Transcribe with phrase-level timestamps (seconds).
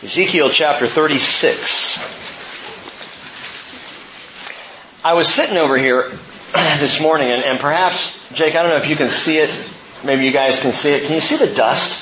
[0.00, 1.98] Ezekiel chapter 36.
[5.04, 6.02] I was sitting over here
[6.78, 9.50] this morning, and, and, perhaps, Jake, I don't know if you can see it.
[10.04, 11.02] Maybe you guys can see it.
[11.06, 11.98] Can you see the dust?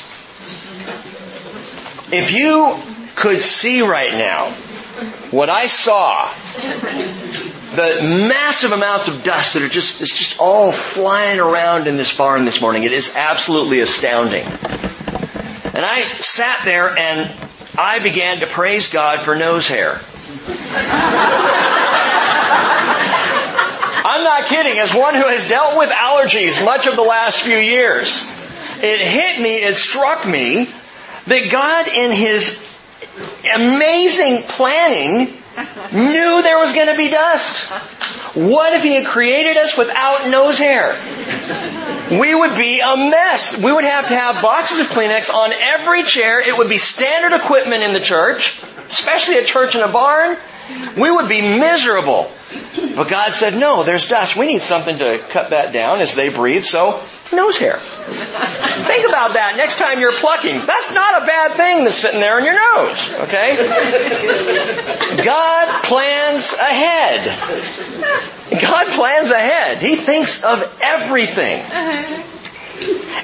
[2.13, 2.77] If you
[3.15, 4.51] could see right now
[5.31, 6.31] what I saw,
[7.77, 12.15] the massive amounts of dust that are just, it's just all flying around in this
[12.15, 14.45] barn this morning, it is absolutely astounding.
[15.75, 17.35] And I sat there and
[17.79, 20.01] I began to praise God for nose hair.
[24.09, 24.79] I'm not kidding.
[24.79, 28.23] As one who has dealt with allergies much of the last few years,
[28.83, 30.69] it hit me, it struck me
[31.27, 32.63] that God in His
[33.55, 35.35] amazing planning
[35.93, 37.71] knew there was going to be dust.
[38.37, 40.95] What if He had created us without nose hair?
[42.11, 43.63] We would be a mess.
[43.63, 46.47] We would have to have boxes of Kleenex on every chair.
[46.47, 50.37] It would be standard equipment in the church, especially a church in a barn.
[50.97, 52.31] We would be miserable.
[52.95, 54.37] But God said, no, there's dust.
[54.37, 57.01] We need something to cut that down as they breathe, so
[57.33, 57.77] nose hair.
[57.77, 60.65] Think about that next time you're plucking.
[60.67, 63.57] That's not a bad thing that's sitting there in your nose, okay?
[65.25, 67.21] God plans ahead.
[68.63, 69.79] God plans ahead.
[69.79, 71.63] He thinks of everything.
[71.63, 72.33] Uh-huh.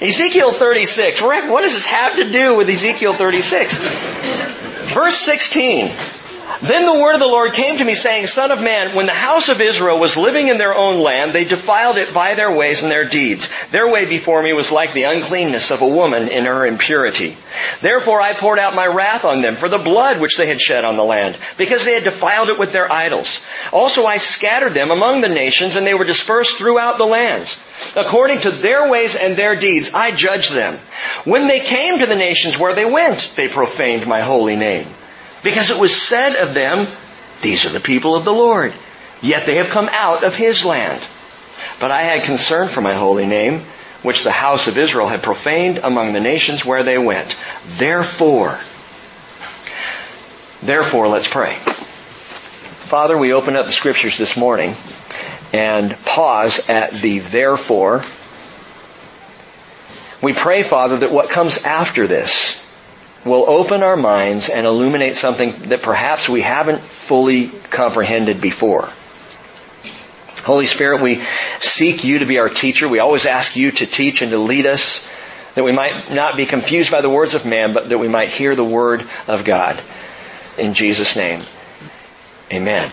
[0.00, 1.22] Ezekiel 36.
[1.22, 3.78] Rick, what does this have to do with Ezekiel 36?
[4.92, 5.90] Verse 16.
[6.60, 9.12] Then the word of the Lord came to me saying, Son of man, when the
[9.12, 12.82] house of Israel was living in their own land, they defiled it by their ways
[12.82, 13.52] and their deeds.
[13.70, 17.36] Their way before me was like the uncleanness of a woman in her impurity.
[17.80, 20.84] Therefore I poured out my wrath on them for the blood which they had shed
[20.84, 23.44] on the land, because they had defiled it with their idols.
[23.72, 27.62] Also I scattered them among the nations, and they were dispersed throughout the lands.
[27.96, 30.78] According to their ways and their deeds, I judged them.
[31.24, 34.86] When they came to the nations where they went, they profaned my holy name.
[35.42, 36.86] Because it was said of them,
[37.40, 38.72] these are the people of the Lord.
[39.20, 41.00] Yet they have come out of his land.
[41.80, 43.60] But I had concern for my holy name,
[44.02, 47.36] which the house of Israel had profaned among the nations where they went.
[47.66, 48.58] Therefore,
[50.62, 51.54] therefore, let's pray.
[51.54, 54.74] Father, we open up the scriptures this morning
[55.52, 58.04] and pause at the therefore.
[60.22, 62.61] We pray, Father, that what comes after this
[63.24, 68.88] will open our minds and illuminate something that perhaps we haven't fully comprehended before.
[70.44, 71.22] Holy Spirit, we
[71.60, 72.88] seek you to be our teacher.
[72.88, 75.08] We always ask you to teach and to lead us
[75.54, 78.30] that we might not be confused by the words of man, but that we might
[78.30, 79.80] hear the word of God.
[80.58, 81.42] In Jesus' name,
[82.50, 82.90] amen.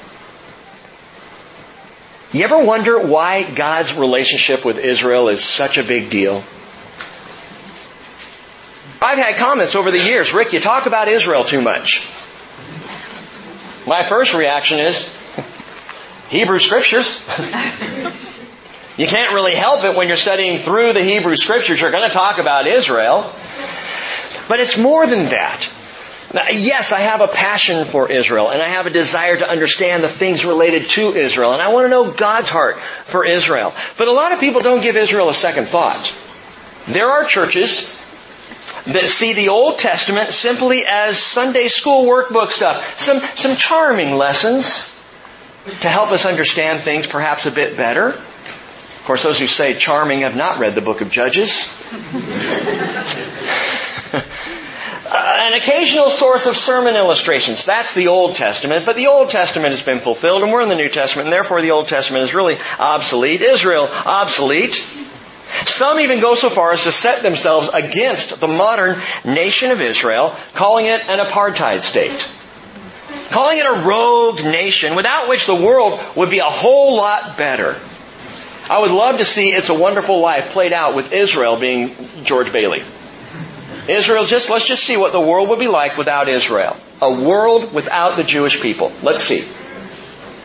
[2.31, 6.43] You ever wonder why God's relationship with Israel is such a big deal?
[9.01, 12.07] I've had comments over the years, Rick, you talk about Israel too much.
[13.87, 15.15] My first reaction is,
[16.27, 17.25] Hebrew scriptures.
[18.97, 21.79] you can't really help it when you're studying through the Hebrew scriptures.
[21.79, 23.33] You're going to talk about Israel.
[24.47, 25.69] But it's more than that.
[26.33, 30.03] Now, yes, I have a passion for Israel and I have a desire to understand
[30.03, 33.73] the things related to Israel and I want to know God's heart for Israel.
[33.97, 36.13] But a lot of people don't give Israel a second thought.
[36.85, 37.98] There are churches
[38.93, 42.99] that see the Old Testament simply as Sunday school workbook stuff.
[42.99, 44.95] Some, some charming lessons
[45.81, 48.09] to help us understand things perhaps a bit better.
[48.09, 51.75] Of course, those who say charming have not read the book of Judges.
[55.11, 57.65] an occasional source of sermon illustrations.
[57.65, 60.75] That's the Old Testament, but the Old Testament has been fulfilled and we're in the
[60.75, 63.41] New Testament and therefore the Old Testament is really obsolete.
[63.41, 64.87] Israel, obsolete.
[65.65, 70.35] Some even go so far as to set themselves against the modern nation of Israel,
[70.53, 72.27] calling it an apartheid state.
[73.29, 77.75] Calling it a rogue nation without which the world would be a whole lot better.
[78.69, 82.53] I would love to see It's a Wonderful Life played out with Israel being George
[82.53, 82.83] Bailey.
[83.87, 86.77] Israel, just, let's just see what the world would be like without Israel.
[87.01, 88.91] A world without the Jewish people.
[89.01, 89.43] Let's see.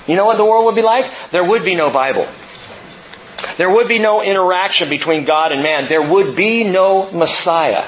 [0.07, 1.11] You know what the world would be like?
[1.31, 2.27] There would be no Bible.
[3.57, 5.87] There would be no interaction between God and man.
[5.89, 7.85] There would be no Messiah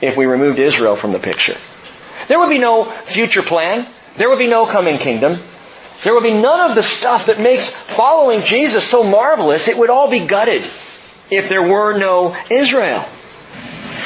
[0.00, 1.56] if we removed Israel from the picture.
[2.28, 3.86] There would be no future plan.
[4.16, 5.38] There would be no coming kingdom.
[6.02, 9.68] There would be none of the stuff that makes following Jesus so marvelous.
[9.68, 10.62] It would all be gutted
[11.30, 13.04] if there were no Israel.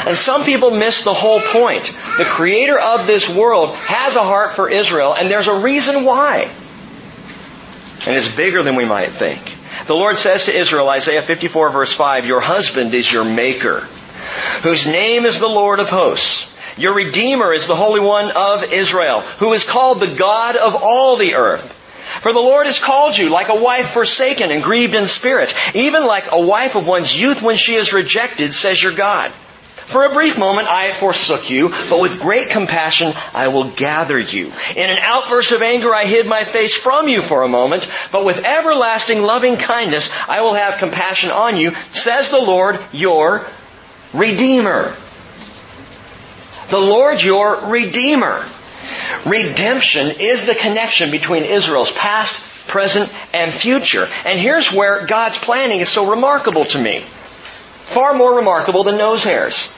[0.07, 1.85] And some people miss the whole point.
[2.17, 6.51] The creator of this world has a heart for Israel, and there's a reason why.
[8.07, 9.48] And it's bigger than we might think.
[9.89, 13.81] The Lord says to Israel, Isaiah 54 verse 5, Your husband is your maker,
[14.63, 16.55] whose name is the Lord of hosts.
[16.77, 21.17] Your Redeemer is the Holy One of Israel, who is called the God of all
[21.17, 21.73] the earth.
[22.21, 26.05] For the Lord has called you like a wife forsaken and grieved in spirit, even
[26.05, 29.33] like a wife of one's youth when she is rejected, says your God.
[29.89, 34.53] For a brief moment I forsook you, but with great compassion I will gather you.
[34.77, 38.27] In an outburst of anger I hid my face from you for a moment, but
[38.27, 43.47] with everlasting loving kindness I will have compassion on you, says the Lord your
[44.13, 44.95] Redeemer.
[46.69, 48.45] The Lord your Redeemer.
[49.25, 54.07] Redemption is the connection between Israel's past, present, and future.
[54.27, 57.03] And here's where God's planning is so remarkable to me.
[57.89, 59.75] Far more remarkable than nose hairs.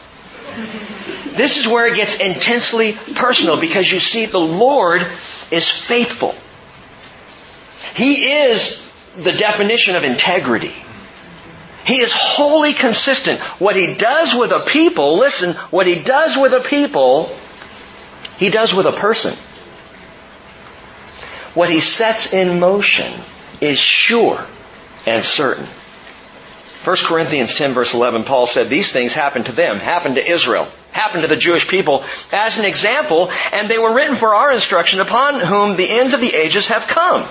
[1.36, 5.06] This is where it gets intensely personal because you see the Lord
[5.50, 6.34] is faithful.
[7.94, 8.86] He is
[9.16, 10.74] the definition of integrity.
[11.84, 13.40] He is wholly consistent.
[13.60, 17.30] What he does with a people, listen, what he does with a people,
[18.36, 19.32] he does with a person.
[21.54, 23.12] What he sets in motion
[23.60, 24.44] is sure
[25.06, 25.66] and certain.
[26.84, 30.66] 1 Corinthians 10 verse 11, Paul said, these things happened to them, happened to Israel,
[30.92, 35.00] happened to the Jewish people as an example, and they were written for our instruction
[35.00, 37.26] upon whom the ends of the ages have come.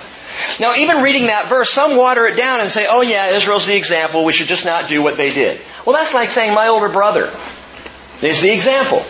[0.60, 3.76] Now, even reading that verse, some water it down and say, oh yeah, Israel's the
[3.76, 5.60] example, we should just not do what they did.
[5.84, 7.32] Well, that's like saying my older brother
[8.22, 9.04] is the example.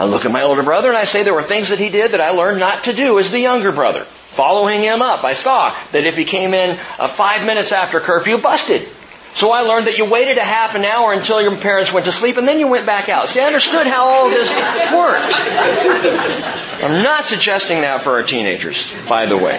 [0.00, 2.12] I look at my older brother and I say there were things that he did
[2.12, 4.04] that I learned not to do as the younger brother.
[4.04, 8.38] Following him up, I saw that if he came in uh, five minutes after curfew,
[8.38, 8.88] busted.
[9.34, 12.12] So I learned that you waited a half an hour until your parents went to
[12.12, 13.28] sleep and then you went back out.
[13.28, 14.50] See, I understood how all of this
[14.92, 16.84] worked.
[16.84, 19.58] I'm not suggesting that for our teenagers, by the way.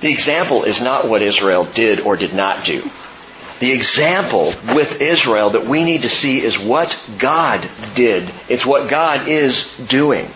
[0.00, 2.88] The example is not what Israel did or did not do.
[3.58, 8.30] The example with Israel that we need to see is what God did.
[8.48, 10.28] It's what God is doing.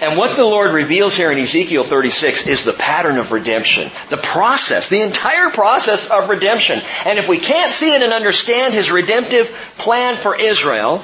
[0.00, 3.90] And what the Lord reveals here in Ezekiel 36 is the pattern of redemption.
[4.08, 6.80] The process, the entire process of redemption.
[7.04, 11.02] And if we can't see it and understand His redemptive plan for Israel,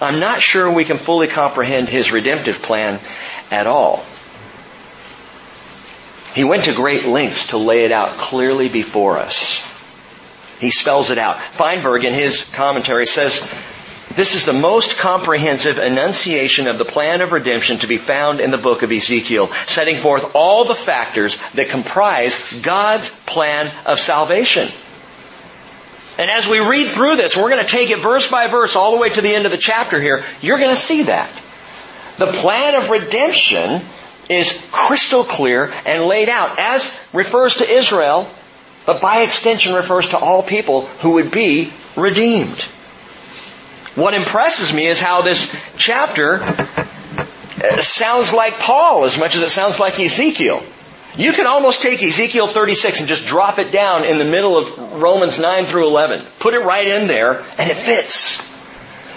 [0.00, 3.00] I'm not sure we can fully comprehend His redemptive plan
[3.50, 4.04] at all.
[6.34, 9.66] He went to great lengths to lay it out clearly before us.
[10.60, 11.40] He spells it out.
[11.40, 13.52] Feinberg in his commentary says,
[14.16, 18.50] this is the most comprehensive enunciation of the plan of redemption to be found in
[18.50, 24.68] the book of Ezekiel, setting forth all the factors that comprise God's plan of salvation.
[26.18, 28.92] And as we read through this, we're going to take it verse by verse all
[28.92, 31.30] the way to the end of the chapter here, you're going to see that.
[32.18, 33.80] The plan of redemption
[34.28, 38.28] is crystal clear and laid out as refers to Israel,
[38.86, 42.66] but by extension refers to all people who would be redeemed.
[43.94, 49.50] What impresses me is how this chapter uh, sounds like Paul as much as it
[49.50, 50.62] sounds like Ezekiel.
[51.16, 55.00] You can almost take Ezekiel 36 and just drop it down in the middle of
[55.00, 56.24] Romans 9 through 11.
[56.38, 58.48] Put it right in there and it fits.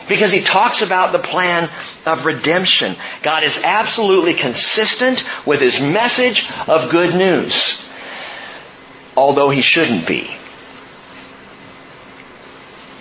[0.10, 1.70] Because he talks about the plan
[2.06, 2.96] of redemption.
[3.22, 7.90] God is absolutely consistent with his message of good news.
[9.16, 10.30] Although he shouldn't be.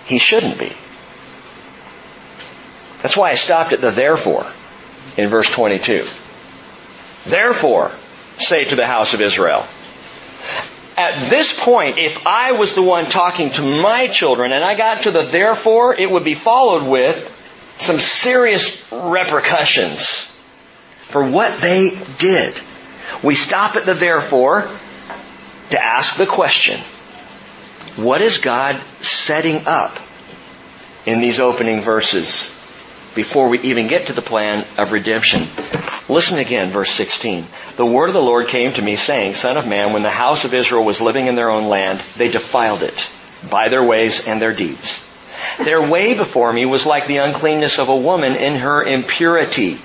[0.05, 0.71] He shouldn't be.
[3.03, 4.45] That's why I stopped at the therefore
[5.17, 6.07] in verse 22.
[7.25, 7.91] Therefore,
[8.37, 9.65] say to the house of Israel.
[10.95, 15.03] At this point, if I was the one talking to my children and I got
[15.03, 17.29] to the therefore, it would be followed with
[17.77, 20.29] some serious repercussions
[21.01, 22.55] for what they did.
[23.21, 24.69] We stop at the therefore
[25.71, 26.79] to ask the question,
[27.97, 29.97] what is God setting up
[31.05, 32.62] in these opening verses?
[33.15, 35.41] Before we even get to the plan of redemption.
[36.13, 37.45] Listen again, verse 16.
[37.77, 40.45] The word of the Lord came to me saying, Son of man, when the house
[40.45, 43.09] of Israel was living in their own land, they defiled it
[43.49, 45.09] by their ways and their deeds.
[45.59, 49.77] Their way before me was like the uncleanness of a woman in her impurity.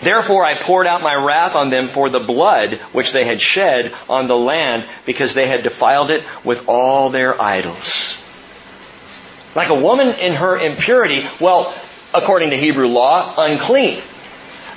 [0.00, 3.92] Therefore I poured out my wrath on them for the blood which they had shed
[4.08, 8.14] on the land because they had defiled it with all their idols.
[9.56, 11.74] Like a woman in her impurity, well,
[12.14, 14.00] according to Hebrew law, unclean.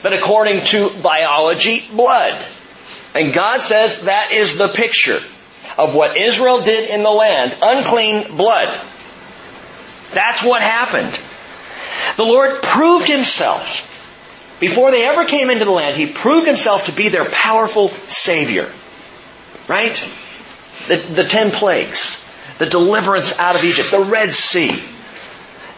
[0.01, 2.43] But according to biology, blood.
[3.13, 5.19] And God says that is the picture
[5.77, 7.55] of what Israel did in the land.
[7.61, 8.67] Unclean blood.
[10.13, 11.17] That's what happened.
[12.17, 13.88] The Lord proved Himself.
[14.59, 18.69] Before they ever came into the land, He proved Himself to be their powerful Savior.
[19.67, 19.95] Right?
[20.88, 22.17] The, the ten plagues.
[22.57, 23.91] The deliverance out of Egypt.
[23.91, 24.79] The Red Sea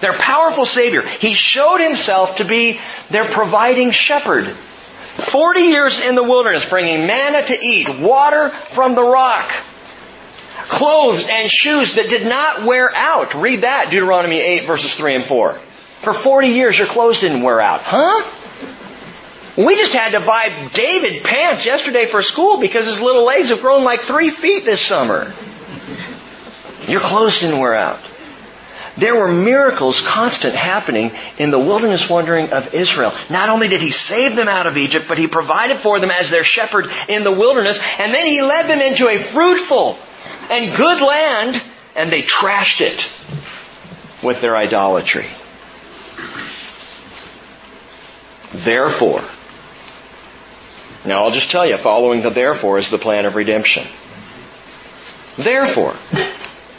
[0.04, 1.02] their powerful Savior.
[1.02, 2.78] He showed himself to be
[3.10, 4.48] their providing shepherd.
[4.48, 9.50] Forty years in the wilderness bringing manna to eat, water from the rock,
[10.68, 13.34] clothes and shoes that did not wear out.
[13.34, 15.54] Read that, Deuteronomy 8 verses 3 and 4.
[15.54, 17.82] For 40 years your clothes didn't wear out.
[17.84, 18.24] Huh?
[19.56, 23.62] We just had to buy David pants yesterday for school because his little legs have
[23.62, 25.32] grown like three feet this summer.
[26.92, 28.00] Your clothes didn't wear out.
[28.96, 33.14] There were miracles constant happening in the wilderness wandering of Israel.
[33.30, 36.30] Not only did he save them out of Egypt, but he provided for them as
[36.30, 39.98] their shepherd in the wilderness, and then he led them into a fruitful
[40.50, 41.62] and good land,
[41.96, 43.12] and they trashed it
[44.24, 45.26] with their idolatry.
[48.52, 49.24] Therefore,
[51.06, 53.84] now I'll just tell you, following the therefore is the plan of redemption.
[55.36, 55.96] Therefore,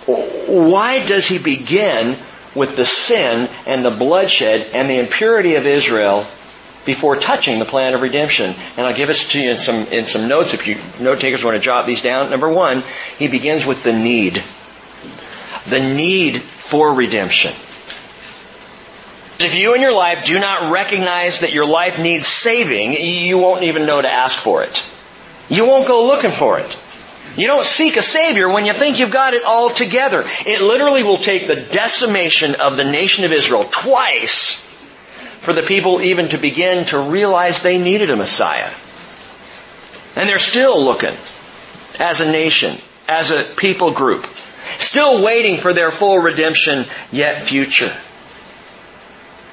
[0.06, 2.16] why does he begin
[2.54, 6.26] with the sin and the bloodshed and the impurity of Israel
[6.84, 8.54] before touching the plan of redemption?
[8.76, 11.42] And I'll give it to you in some, in some notes if you note takers
[11.42, 12.30] want to jot these down.
[12.30, 12.82] Number one,
[13.16, 14.42] he begins with the need.
[15.66, 17.52] The need for redemption.
[19.40, 23.64] If you in your life do not recognize that your life needs saving, you won't
[23.64, 24.84] even know to ask for it.
[25.49, 26.78] You won't go looking for it.
[27.36, 30.24] You don't seek a Savior when you think you've got it all together.
[30.46, 34.60] It literally will take the decimation of the nation of Israel twice
[35.40, 38.70] for the people even to begin to realize they needed a Messiah.
[40.16, 41.14] And they're still looking
[41.98, 42.76] as a nation,
[43.08, 44.26] as a people group,
[44.78, 47.90] still waiting for their full redemption yet future.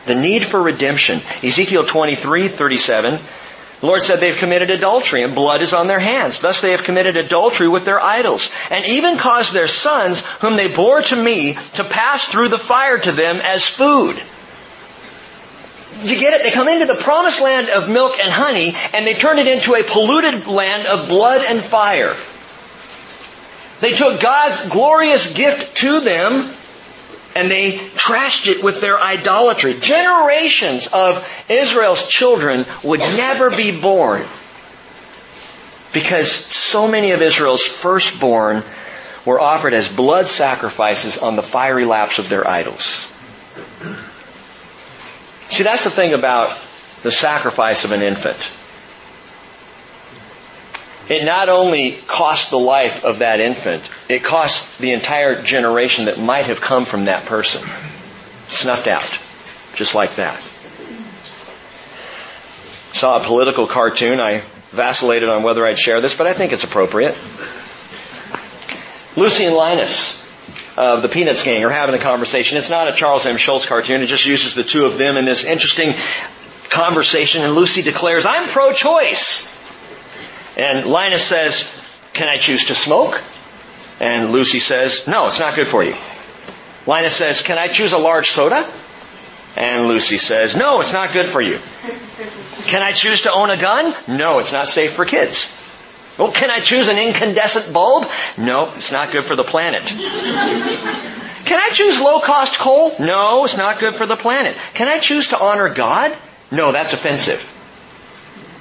[0.06, 1.20] The need for redemption.
[1.44, 3.20] Ezekiel 23, 37
[3.82, 6.40] the Lord said they've committed adultery and blood is on their hands.
[6.40, 10.74] Thus they have committed adultery with their idols and even caused their sons, whom they
[10.74, 14.22] bore to me, to pass through the fire to them as food.
[16.04, 16.44] You get it?
[16.44, 19.74] They come into the promised land of milk and honey and they turn it into
[19.74, 22.16] a polluted land of blood and fire.
[23.80, 26.52] They took God's glorious gift to them
[27.36, 27.78] and they
[28.12, 29.74] trashed it with their idolatry.
[29.80, 34.24] Generations of Israel's children would never be born
[35.94, 38.64] because so many of Israel's firstborn
[39.26, 43.08] were offered as blood sacrifices on the fiery laps of their idols.
[45.50, 46.58] See, that's the thing about
[47.04, 48.38] the sacrifice of an infant.
[51.10, 56.18] It not only cost the life of that infant, it cost the entire generation that
[56.18, 57.68] might have come from that person.
[58.52, 59.20] Snuffed out.
[59.76, 60.40] Just like that.
[62.94, 64.20] Saw a political cartoon.
[64.20, 64.42] I
[64.72, 67.16] vacillated on whether I'd share this, but I think it's appropriate.
[69.16, 70.20] Lucy and Linus
[70.78, 72.58] of the Peanuts gang are having a conversation.
[72.58, 73.38] It's not a Charles M.
[73.38, 74.02] Schulz cartoon.
[74.02, 75.94] It just uses the two of them in this interesting
[76.70, 77.44] conversation.
[77.44, 79.48] And Lucy declares, I'm pro-choice.
[80.58, 81.74] And Linus says,
[82.14, 83.22] can I choose to smoke?
[84.02, 85.96] And Lucy says, no, it's not good for you.
[86.88, 88.68] Linus says, can I choose a large soda?
[89.56, 91.60] And Lucy says, no, it's not good for you.
[92.68, 93.94] Can I choose to own a gun?
[94.08, 95.58] No, it's not safe for kids.
[96.18, 98.08] Well, can I choose an incandescent bulb?
[98.38, 99.82] No, it's not good for the planet.
[101.46, 102.94] Can I choose low cost coal?
[103.00, 104.56] No, it's not good for the planet.
[104.74, 106.16] Can I choose to honor God?
[106.52, 107.42] No, that's offensive.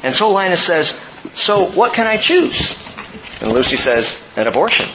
[0.03, 0.89] And so Linus says,
[1.35, 2.73] so what can I choose?
[3.43, 4.87] And Lucy says, an abortion.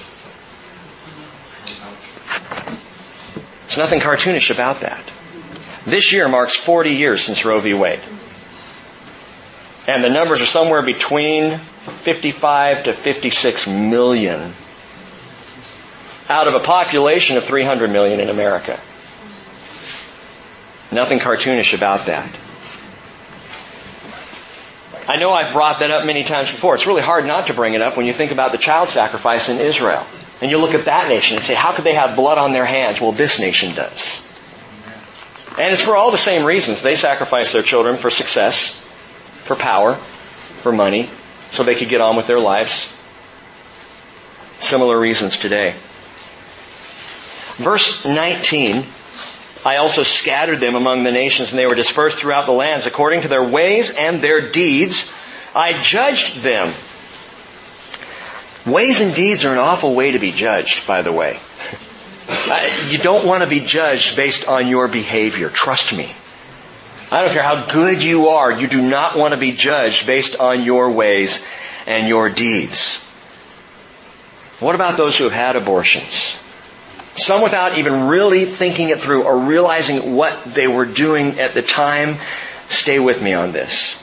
[3.75, 5.03] There's nothing cartoonish about that.
[5.83, 7.73] This year marks 40 years since Roe v.
[7.73, 7.99] Wade.
[9.85, 14.53] And the numbers are somewhere between 55 to 56 million
[16.29, 18.79] out of a population of 300 million in America.
[20.93, 22.33] Nothing cartoonish about that.
[25.09, 26.75] I know I've brought that up many times before.
[26.75, 29.49] It's really hard not to bring it up when you think about the child sacrifice
[29.49, 30.07] in Israel.
[30.41, 32.65] And you look at that nation and say, how could they have blood on their
[32.65, 32.99] hands?
[32.99, 34.21] Well, this nation does.
[35.57, 36.81] And it's for all the same reasons.
[36.81, 38.81] They sacrifice their children for success,
[39.39, 41.09] for power, for money,
[41.51, 42.91] so they could get on with their lives.
[44.59, 45.75] Similar reasons today.
[47.57, 48.83] Verse 19
[49.65, 53.21] I also scattered them among the nations and they were dispersed throughout the lands according
[53.21, 55.11] to their ways and their deeds.
[55.55, 56.71] I judged them.
[58.65, 61.39] Ways and deeds are an awful way to be judged, by the way.
[62.89, 65.49] You don't want to be judged based on your behavior.
[65.49, 66.09] Trust me.
[67.11, 68.51] I don't care how good you are.
[68.51, 71.47] You do not want to be judged based on your ways
[71.85, 73.03] and your deeds.
[74.59, 76.39] What about those who have had abortions?
[77.17, 81.61] Some without even really thinking it through or realizing what they were doing at the
[81.61, 82.17] time.
[82.69, 84.01] Stay with me on this.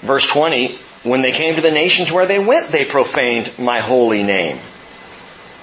[0.00, 4.22] Verse 20, when they came to the nations where they went, they profaned my holy
[4.22, 4.58] name.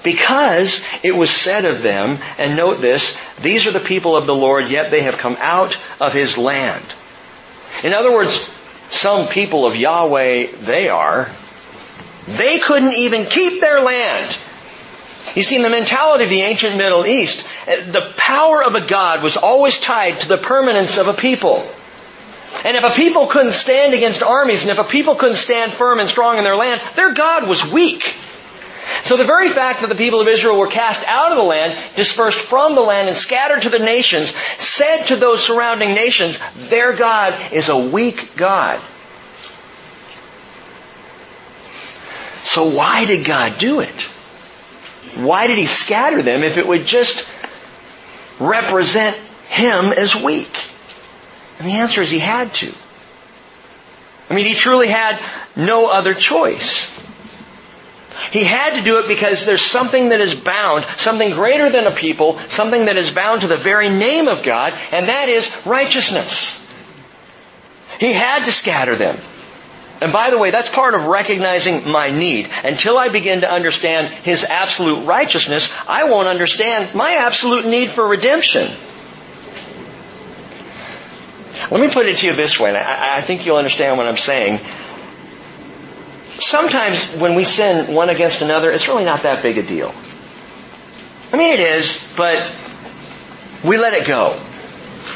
[0.02, 4.34] Because it was said of them, and note this, these are the people of the
[4.34, 6.84] Lord, yet they have come out of his land.
[7.82, 8.32] In other words,
[8.90, 11.30] some people of Yahweh they are,
[12.26, 14.38] they couldn't even keep their land.
[15.34, 19.22] You see, in the mentality of the ancient Middle East, the power of a God
[19.22, 21.66] was always tied to the permanence of a people.
[22.64, 26.00] And if a people couldn't stand against armies, and if a people couldn't stand firm
[26.00, 28.16] and strong in their land, their God was weak.
[29.02, 31.78] So the very fact that the people of Israel were cast out of the land,
[31.94, 36.38] dispersed from the land, and scattered to the nations, said to those surrounding nations,
[36.70, 38.80] their God is a weak God.
[42.44, 44.08] So why did God do it?
[45.16, 47.30] Why did He scatter them if it would just
[48.40, 49.16] represent
[49.48, 50.56] Him as weak?
[51.58, 52.72] And the answer is He had to.
[54.30, 55.18] I mean, He truly had
[55.56, 56.92] no other choice.
[58.30, 61.90] He had to do it because there's something that is bound, something greater than a
[61.90, 66.60] people, something that is bound to the very name of God, and that is righteousness.
[68.00, 69.16] He had to scatter them.
[70.00, 72.50] And by the way, that's part of recognizing my need.
[72.64, 78.06] Until I begin to understand His absolute righteousness, I won't understand my absolute need for
[78.06, 78.66] redemption.
[81.74, 84.06] Let me put it to you this way, and I, I think you'll understand what
[84.06, 84.60] I'm saying
[86.38, 89.94] sometimes when we sin one against another, it's really not that big a deal.
[91.32, 92.50] I mean, it is, but
[93.64, 94.38] we let it go.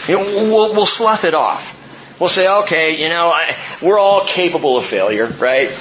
[0.07, 1.77] You know, we'll, we'll slough it off.
[2.19, 5.71] We'll say, okay, you know, I, we're all capable of failure, right?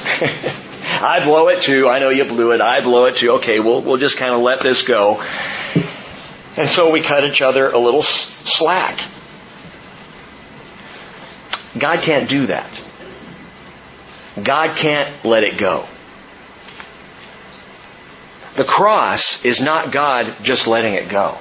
[0.99, 1.87] I blow it too.
[1.87, 2.61] I know you blew it.
[2.61, 3.31] I blow it too.
[3.33, 5.23] Okay, we'll, we'll just kind of let this go.
[6.55, 8.99] And so we cut each other a little slack.
[11.79, 12.69] God can't do that.
[14.41, 15.85] God can't let it go.
[18.55, 21.37] The cross is not God just letting it go.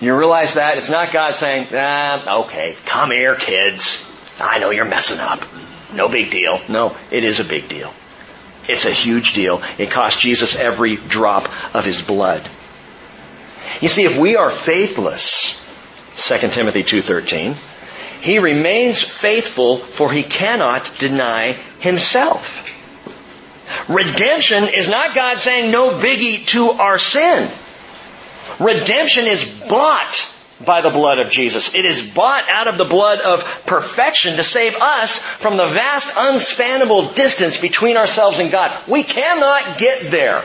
[0.00, 0.78] You realize that?
[0.78, 4.06] It's not God saying, ah, okay, come here kids.
[4.40, 5.40] I know you're messing up.
[5.94, 6.60] No big deal.
[6.68, 7.92] No, it is a big deal.
[8.68, 9.62] It's a huge deal.
[9.78, 12.48] It cost Jesus every drop of his blood.
[13.80, 15.58] You see, if we are faithless,
[16.16, 17.56] 2 Timothy 2.13,
[18.20, 22.66] he remains faithful for he cannot deny himself.
[23.88, 27.48] Redemption is not God saying no biggie to our sin.
[28.58, 31.74] Redemption is bought by the blood of Jesus.
[31.74, 36.14] It is bought out of the blood of perfection to save us from the vast
[36.14, 38.76] unspannable distance between ourselves and God.
[38.86, 40.44] We cannot get there.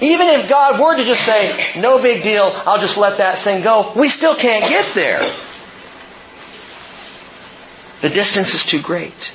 [0.00, 3.62] Even if God were to just say, no big deal, I'll just let that sin
[3.62, 5.22] go, we still can't get there.
[8.06, 9.32] The distance is too great.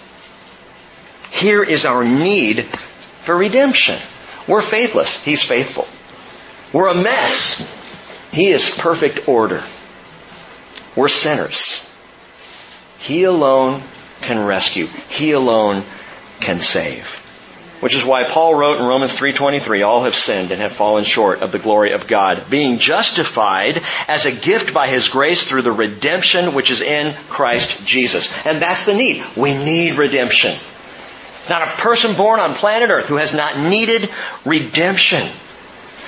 [1.30, 3.98] Here is our need for redemption.
[4.48, 5.22] We're faithless.
[5.22, 5.86] He's faithful.
[6.72, 8.30] We're a mess.
[8.32, 9.62] He is perfect order.
[10.96, 11.86] We're sinners.
[12.98, 13.82] He alone
[14.22, 14.86] can rescue.
[15.10, 15.84] He alone
[16.40, 17.21] can save.
[17.82, 21.42] Which is why Paul wrote in Romans 3.23, all have sinned and have fallen short
[21.42, 25.72] of the glory of God, being justified as a gift by His grace through the
[25.72, 28.34] redemption which is in Christ Jesus.
[28.46, 29.24] And that's the need.
[29.36, 30.56] We need redemption.
[31.50, 34.10] Not a person born on planet earth who has not needed
[34.46, 35.28] redemption.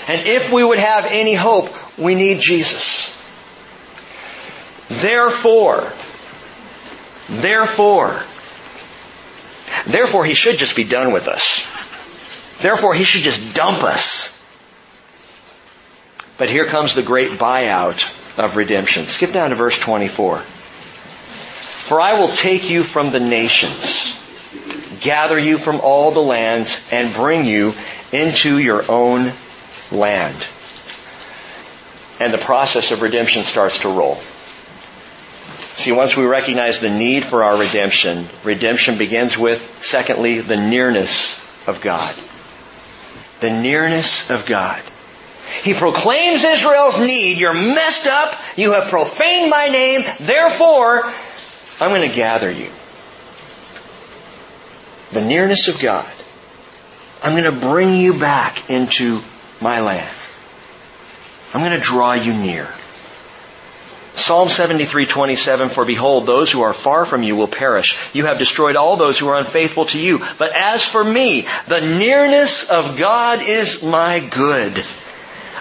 [0.07, 3.19] And if we would have any hope, we need Jesus.
[5.01, 5.91] Therefore,
[7.29, 8.21] therefore,
[9.85, 11.61] Therefore, he should just be done with us.
[12.61, 14.39] Therefore, he should just dump us.
[16.37, 19.03] But here comes the great buyout of redemption.
[19.03, 20.37] Skip down to verse 24.
[20.37, 24.19] For I will take you from the nations,
[25.01, 27.73] gather you from all the lands, and bring you
[28.11, 29.33] into your own
[29.91, 30.35] land.
[32.19, 34.17] And the process of redemption starts to roll.
[35.75, 41.67] See, once we recognize the need for our redemption, redemption begins with, secondly, the nearness
[41.67, 42.13] of God.
[43.39, 44.81] The nearness of God.
[45.63, 47.37] He proclaims Israel's need.
[47.37, 48.33] You're messed up.
[48.55, 50.03] You have profaned my name.
[50.19, 51.11] Therefore,
[51.79, 52.69] I'm going to gather you.
[55.11, 56.11] The nearness of God.
[57.23, 59.21] I'm going to bring you back into
[59.59, 60.15] my land.
[61.53, 62.67] I'm going to draw you near.
[64.15, 68.75] Psalm 73:27 For behold those who are far from you will perish you have destroyed
[68.75, 73.41] all those who are unfaithful to you but as for me the nearness of God
[73.41, 74.85] is my good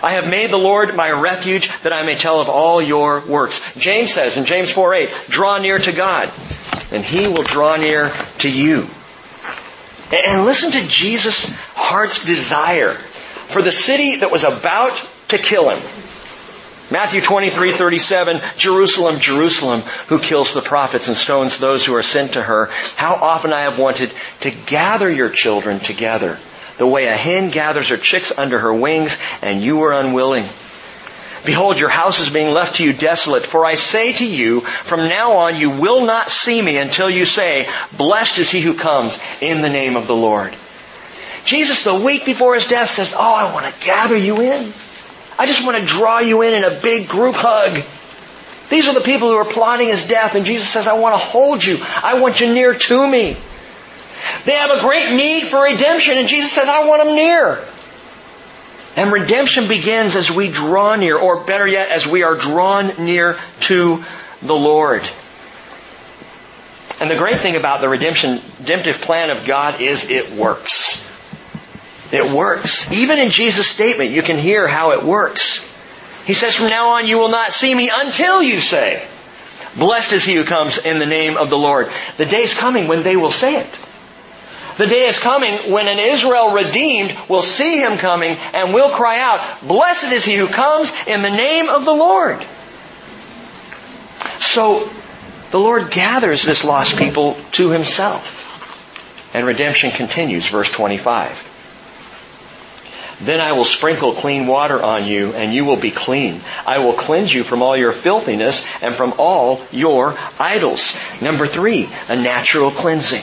[0.02, 3.74] I have made the Lord my refuge that I may tell of all your works.
[3.76, 6.28] James says in James 4 8, draw near to God,
[6.90, 8.88] and he will draw near to you.
[10.12, 14.92] And listen to Jesus' heart's desire for the city that was about
[15.28, 16.01] to kill him.
[16.90, 22.32] Matthew 23, 37, Jerusalem, Jerusalem, who kills the prophets and stones those who are sent
[22.32, 22.66] to her.
[22.96, 26.38] How often I have wanted to gather your children together,
[26.78, 30.44] the way a hen gathers her chicks under her wings, and you were unwilling.
[31.44, 33.44] Behold, your house is being left to you desolate.
[33.44, 37.24] For I say to you, from now on you will not see me until you
[37.26, 40.54] say, Blessed is he who comes in the name of the Lord.
[41.44, 44.72] Jesus, the week before his death, says, Oh, I want to gather you in.
[45.42, 47.82] I just want to draw you in in a big group hug.
[48.70, 51.18] These are the people who are plotting his death, and Jesus says, I want to
[51.18, 51.78] hold you.
[52.00, 53.36] I want you near to me.
[54.44, 57.58] They have a great need for redemption, and Jesus says, I want them near.
[58.94, 63.36] And redemption begins as we draw near, or better yet, as we are drawn near
[63.62, 64.04] to
[64.42, 65.02] the Lord.
[67.00, 71.11] And the great thing about the redemption, redemptive plan of God is it works.
[72.12, 72.92] It works.
[72.92, 75.68] Even in Jesus' statement, you can hear how it works.
[76.26, 79.02] He says, from now on you will not see me until you say,
[79.76, 81.90] blessed is he who comes in the name of the Lord.
[82.18, 83.78] The day is coming when they will say it.
[84.76, 89.18] The day is coming when an Israel redeemed will see him coming and will cry
[89.18, 92.44] out, blessed is he who comes in the name of the Lord.
[94.38, 94.88] So,
[95.50, 98.40] the Lord gathers this lost people to himself.
[99.34, 101.51] And redemption continues, verse 25.
[103.24, 106.40] Then I will sprinkle clean water on you, and you will be clean.
[106.66, 110.98] I will cleanse you from all your filthiness and from all your idols.
[111.20, 113.22] Number three, a natural cleansing.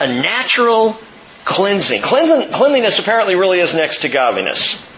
[0.00, 0.98] A natural
[1.44, 2.02] cleansing.
[2.02, 4.89] Cleanliness apparently really is next to godliness.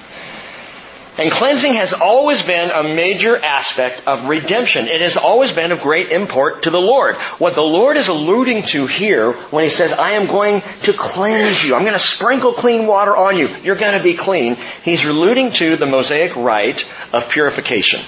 [1.18, 4.86] And cleansing has always been a major aspect of redemption.
[4.88, 7.16] It has always been of great import to the Lord.
[7.36, 11.62] What the Lord is alluding to here when He says, I am going to cleanse
[11.62, 11.74] you.
[11.74, 13.48] I'm going to sprinkle clean water on you.
[13.62, 14.56] You're going to be clean.
[14.84, 18.00] He's alluding to the Mosaic rite of purification.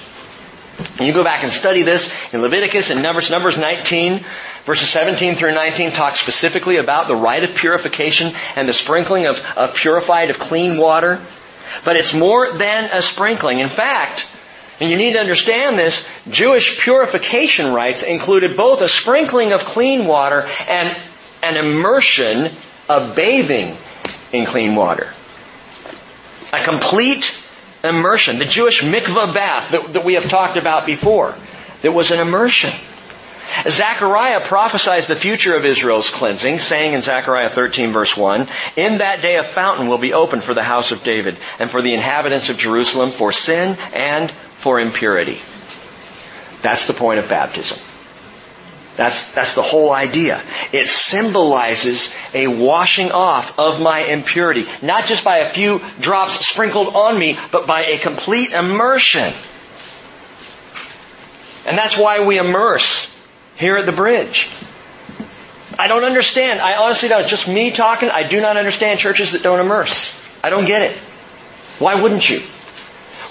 [0.99, 4.25] And you go back and study this in Leviticus and Numbers, Numbers 19,
[4.65, 9.45] verses 17 through 19 talk specifically about the rite of purification and the sprinkling of,
[9.57, 11.21] of purified, of clean water.
[11.85, 13.61] But it's more than a sprinkling.
[13.61, 14.31] In fact,
[14.81, 20.07] and you need to understand this, Jewish purification rites included both a sprinkling of clean
[20.07, 20.97] water and
[21.43, 22.51] an immersion
[22.89, 23.77] of bathing
[24.33, 25.13] in clean water.
[26.53, 27.41] A complete
[27.85, 28.39] immersion.
[28.39, 31.35] The Jewish mikvah bath that, that we have talked about before.
[31.83, 32.71] There was an immersion.
[33.69, 39.23] Zechariah prophesies the future of Israel's cleansing, saying in Zechariah 13 verse 1, In that
[39.23, 42.49] day a fountain will be opened for the house of David and for the inhabitants
[42.49, 45.39] of Jerusalem for sin and for impurity.
[46.63, 47.79] That's the point of baptism.
[48.97, 50.41] That's, that's the whole idea.
[50.73, 54.67] It symbolizes a washing off of my impurity.
[54.83, 59.33] Not just by a few drops sprinkled on me, but by a complete immersion.
[61.67, 63.14] And that's why we immerse
[63.57, 64.49] here at the bridge.
[65.79, 66.61] I don't understand.
[66.61, 67.21] I honestly don't.
[67.21, 68.11] It's just me talking.
[68.11, 70.21] I do not understand churches that don't immerse.
[70.43, 70.97] I don't get it.
[71.79, 72.41] Why wouldn't you?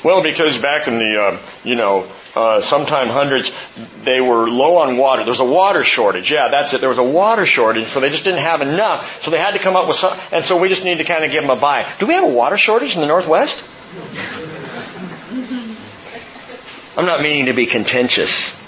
[0.03, 2.05] Well, because back in the, uh, you know,
[2.36, 3.55] uh, sometime hundreds,
[4.03, 5.23] they were low on water.
[5.23, 6.31] There was a water shortage.
[6.31, 6.81] Yeah, that's it.
[6.81, 9.23] There was a water shortage, so they just didn't have enough.
[9.23, 11.23] So they had to come up with some, and so we just need to kind
[11.23, 11.89] of give them a buy.
[11.99, 13.63] Do we have a water shortage in the Northwest?
[16.97, 18.62] I'm not meaning to be contentious.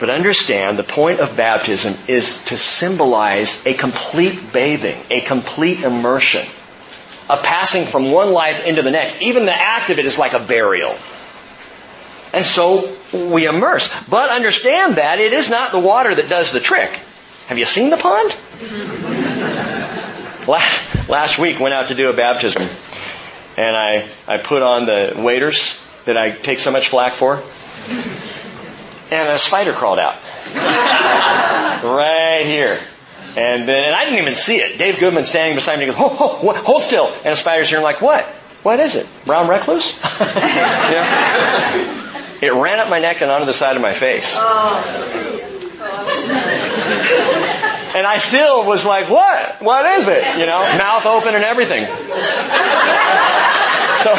[0.00, 6.44] But understand the point of baptism is to symbolize a complete bathing, a complete immersion,
[7.28, 9.20] a passing from one life into the next.
[9.20, 10.96] Even the act of it is like a burial.
[12.32, 13.94] And so we immerse.
[14.08, 16.90] But understand that it is not the water that does the trick.
[17.48, 18.34] Have you seen the pond?
[21.08, 22.62] Last week went out to do a baptism
[23.56, 27.42] and I, I put on the waders that I take so much flack for
[29.10, 30.16] and a spider crawled out.
[31.82, 32.78] right here.
[33.36, 34.78] And then, and I didn't even see it.
[34.78, 36.56] Dave Goodman standing beside me goes, oh, oh, what?
[36.56, 37.06] hold still.
[37.24, 37.78] And a spider's here.
[37.78, 38.24] I'm like, what?
[38.62, 39.08] What is it?
[39.24, 39.98] Brown recluse?
[40.20, 41.96] yeah.
[42.42, 44.34] It ran up my neck and onto the side of my face.
[44.36, 45.76] Oh,
[47.94, 49.62] and I still was like, what?
[49.62, 50.38] What is it?
[50.38, 51.86] You know, mouth open and everything.
[54.00, 54.14] So,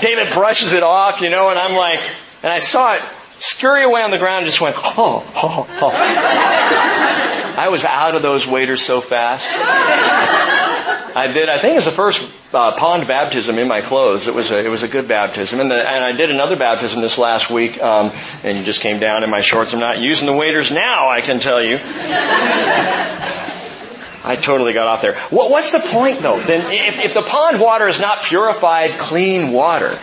[0.00, 1.98] David brushes it off, you know, and I'm like,
[2.44, 3.02] and I saw it
[3.38, 7.54] scurry away on the ground and just went, oh, oh, oh.
[7.58, 9.46] I was out of those waders so fast.
[9.50, 11.48] I did.
[11.48, 14.28] I think it was the first uh, pond baptism in my clothes.
[14.28, 17.00] It was a it was a good baptism, and, the, and I did another baptism
[17.00, 18.12] this last week, um,
[18.44, 19.74] and just came down in my shorts.
[19.74, 21.08] I'm not using the waders now.
[21.08, 21.80] I can tell you.
[24.24, 25.16] I totally got off there.
[25.30, 26.38] What, what's the point though?
[26.38, 29.98] Then if, if the pond water is not purified, clean water,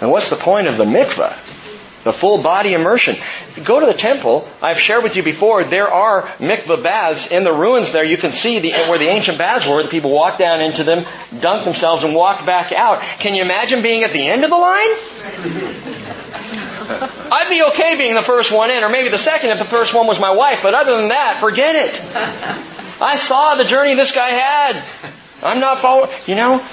[0.00, 1.43] then what's the point of the mikvah?
[2.04, 3.16] The full body immersion.
[3.64, 4.46] Go to the temple.
[4.62, 8.04] I've shared with you before, there are mikvah baths in the ruins there.
[8.04, 9.82] You can see the, where the ancient baths were.
[9.82, 13.00] The people walked down into them, dunked themselves, and walked back out.
[13.20, 14.90] Can you imagine being at the end of the line?
[17.32, 19.94] I'd be okay being the first one in, or maybe the second if the first
[19.94, 23.00] one was my wife, but other than that, forget it.
[23.00, 24.82] I saw the journey this guy had.
[25.42, 26.10] I'm not following.
[26.26, 26.66] You know,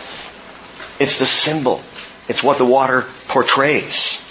[1.00, 1.82] it's the symbol.
[2.28, 4.28] It's what the water portrays.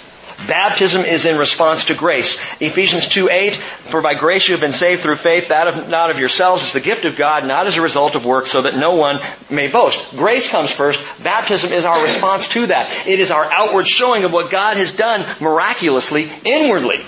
[0.47, 2.39] Baptism is in response to grace.
[2.59, 6.09] Ephesians 2 8, for by grace you have been saved through faith, that of, not
[6.09, 8.75] of yourselves, it's the gift of God, not as a result of works, so that
[8.75, 10.15] no one may boast.
[10.17, 11.05] Grace comes first.
[11.23, 13.07] Baptism is our response to that.
[13.07, 16.99] It is our outward showing of what God has done miraculously inwardly.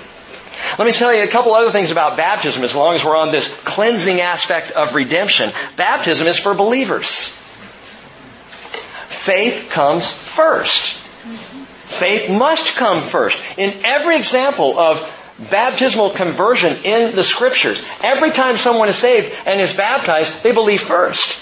[0.78, 3.32] Let me tell you a couple other things about baptism as long as we're on
[3.32, 5.52] this cleansing aspect of redemption.
[5.76, 7.30] Baptism is for believers.
[9.08, 11.03] Faith comes first.
[11.94, 13.42] Faith must come first.
[13.58, 15.02] In every example of
[15.50, 20.82] baptismal conversion in the scriptures, every time someone is saved and is baptized, they believe
[20.82, 21.40] first.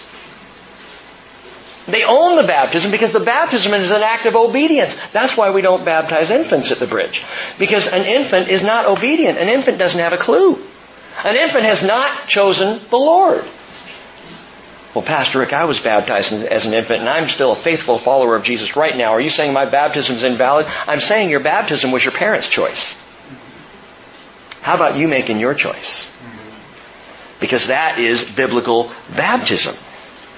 [1.88, 4.96] They own the baptism because the baptism is an act of obedience.
[5.12, 7.24] That's why we don't baptize infants at the bridge.
[7.58, 9.38] Because an infant is not obedient.
[9.38, 10.60] An infant doesn't have a clue.
[11.24, 13.44] An infant has not chosen the Lord.
[14.94, 18.36] Well, Pastor Rick, I was baptized as an infant and I'm still a faithful follower
[18.36, 19.12] of Jesus right now.
[19.12, 20.66] Are you saying my baptism is invalid?
[20.88, 23.00] I'm saying your baptism was your parents' choice.
[24.62, 26.10] How about you making your choice?
[27.40, 29.76] Because that is biblical baptism.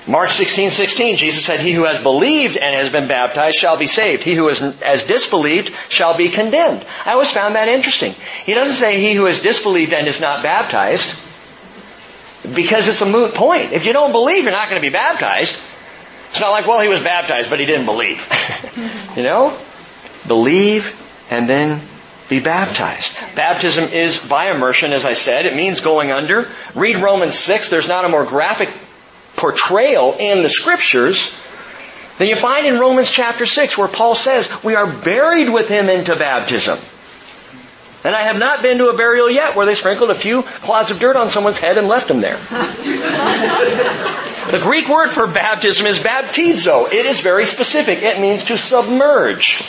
[0.05, 3.87] Mark 16, 16, Jesus said, He who has believed and has been baptized shall be
[3.87, 4.21] saved.
[4.21, 6.85] He who has disbelieved shall be condemned.
[7.05, 8.13] I always found that interesting.
[8.45, 11.32] He doesn't say he who has disbelieved and is not baptized
[12.43, 13.71] because it's a moot point.
[13.71, 15.59] If you don't believe, you're not going to be baptized.
[16.31, 18.21] It's not like, well, he was baptized, but he didn't believe.
[19.15, 19.57] you know?
[20.27, 21.81] Believe and then
[22.29, 23.17] be baptized.
[23.35, 25.45] Baptism is by immersion, as I said.
[25.45, 26.49] It means going under.
[26.73, 27.69] Read Romans 6.
[27.69, 28.69] There's not a more graphic
[29.35, 31.39] portrayal in the scriptures
[32.17, 35.89] than you find in Romans chapter 6 where Paul says, we are buried with him
[35.89, 36.77] into baptism.
[38.03, 40.91] And I have not been to a burial yet where they sprinkled a few clods
[40.91, 42.35] of dirt on someone's head and left them there.
[44.51, 46.91] the Greek word for baptism is baptizo.
[46.91, 48.01] It is very specific.
[48.01, 49.63] It means to submerge.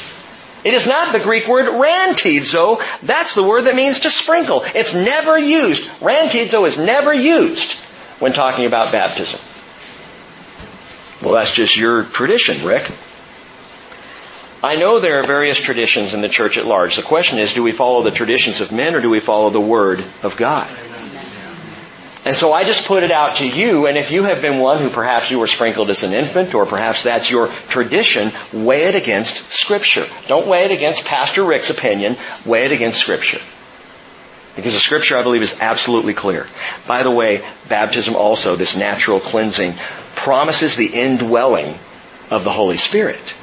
[0.65, 2.81] It is not the Greek word rantizo.
[3.03, 4.65] That's the word that means to sprinkle.
[4.75, 5.89] It's never used.
[6.01, 7.75] Rantizo is never used
[8.19, 9.39] when talking about baptism.
[11.23, 12.91] Well, that's just your tradition, Rick.
[14.65, 16.97] I know there are various traditions in the church at large.
[16.97, 19.61] The question is, do we follow the traditions of men or do we follow the
[19.61, 20.67] Word of God?
[22.25, 24.81] And so I just put it out to you, and if you have been one
[24.81, 28.95] who perhaps you were sprinkled as an infant, or perhaps that's your tradition, weigh it
[28.95, 30.07] against Scripture.
[30.29, 33.41] Don't weigh it against Pastor Rick's opinion, weigh it against Scripture.
[34.57, 36.47] Because the Scripture, I believe, is absolutely clear.
[36.89, 39.75] By the way, baptism also, this natural cleansing,
[40.17, 41.79] promises the indwelling
[42.31, 43.35] of the Holy Spirit.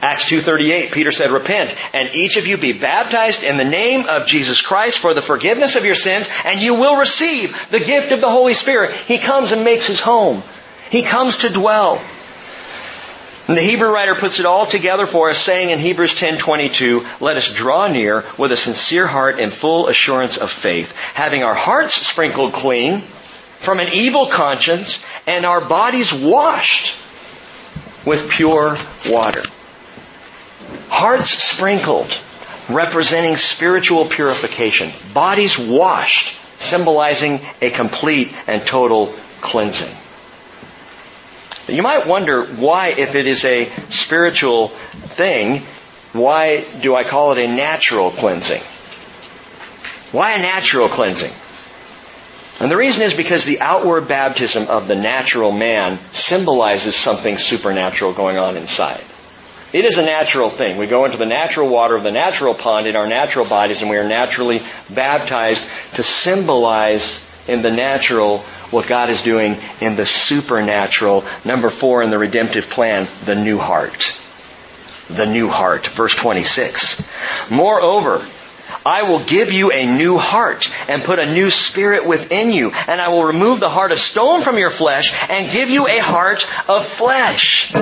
[0.00, 4.26] Acts 2.38, Peter said, Repent, and each of you be baptized in the name of
[4.26, 8.20] Jesus Christ for the forgiveness of your sins, and you will receive the gift of
[8.20, 8.94] the Holy Spirit.
[8.94, 10.42] He comes and makes his home.
[10.90, 12.00] He comes to dwell.
[13.48, 17.36] And the Hebrew writer puts it all together for us, saying in Hebrews 10:22, "Let
[17.36, 21.94] us draw near with a sincere heart and full assurance of faith, having our hearts
[21.94, 23.02] sprinkled clean
[23.58, 26.94] from an evil conscience and our bodies washed
[28.04, 28.76] with pure
[29.08, 29.42] water."
[30.88, 32.16] Hearts sprinkled,
[32.68, 34.90] representing spiritual purification.
[35.14, 39.94] Bodies washed, symbolizing a complete and total cleansing.
[41.68, 45.62] You might wonder why, if it is a spiritual thing,
[46.12, 48.62] why do I call it a natural cleansing?
[50.10, 51.32] Why a natural cleansing?
[52.60, 58.14] And the reason is because the outward baptism of the natural man symbolizes something supernatural
[58.14, 59.04] going on inside.
[59.72, 60.78] It is a natural thing.
[60.78, 63.90] We go into the natural water of the natural pond in our natural bodies and
[63.90, 68.38] we are naturally baptized to symbolize in the natural
[68.70, 71.24] what God is doing in the supernatural.
[71.44, 74.20] Number four in the redemptive plan, the new heart.
[75.08, 75.86] The new heart.
[75.86, 77.10] Verse 26.
[77.50, 78.24] Moreover,
[78.86, 82.70] I will give you a new heart and put a new spirit within you.
[82.70, 85.98] And I will remove the heart of stone from your flesh and give you a
[85.98, 87.74] heart of flesh.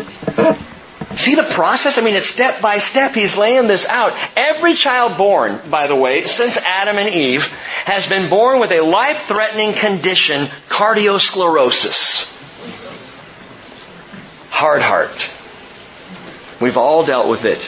[1.17, 1.97] See the process?
[1.97, 3.15] I mean, it's step by step.
[3.15, 4.13] He's laying this out.
[4.37, 7.47] Every child born, by the way, since Adam and Eve,
[7.87, 12.35] has been born with a life-threatening condition, cardiosclerosis.
[14.51, 15.31] Hard heart.
[16.61, 17.67] We've all dealt with it.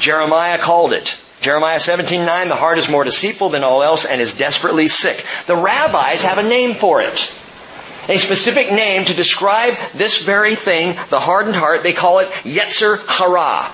[0.00, 1.16] Jeremiah called it.
[1.40, 5.24] Jeremiah 17:9, the heart is more deceitful than all else and is desperately sick.
[5.46, 7.34] The rabbis have a name for it.
[8.10, 11.84] A specific name to describe this very thing, the hardened heart.
[11.84, 13.70] They call it Yetzer Hara.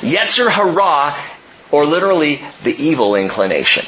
[0.00, 1.14] Yetzer Hara,
[1.70, 3.84] or literally the evil inclination.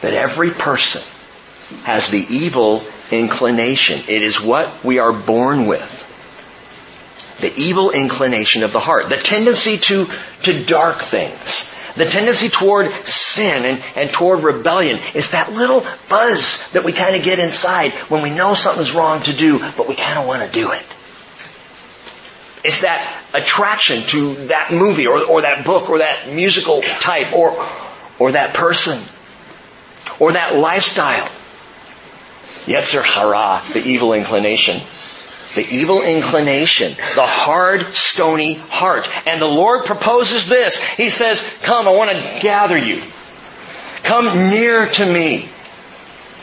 [0.00, 1.02] That every person
[1.84, 4.00] has the evil inclination.
[4.08, 6.00] It is what we are born with
[7.40, 10.06] the evil inclination of the heart, the tendency to,
[10.42, 16.70] to dark things, the tendency toward sin and, and toward rebellion is that little buzz
[16.72, 19.94] that we kind of get inside when we know something's wrong to do, but we
[19.94, 20.84] kind of want to do it.
[22.64, 27.54] It's that attraction to that movie or, or that book or that musical type or,
[28.18, 28.98] or that person
[30.18, 31.28] or that lifestyle.
[32.64, 34.80] Yetzer hara, the evil inclination
[35.54, 39.08] the evil inclination, the hard, stony heart.
[39.26, 40.82] And the Lord proposes this.
[40.82, 43.00] He says, come, I want to gather you.
[44.02, 45.48] Come near to me.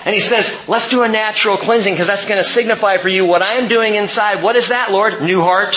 [0.04, 3.26] And he says, let's do a natural cleansing because that's going to signify for you
[3.26, 4.42] what I am doing inside.
[4.42, 5.22] What is that, Lord?
[5.22, 5.76] New heart.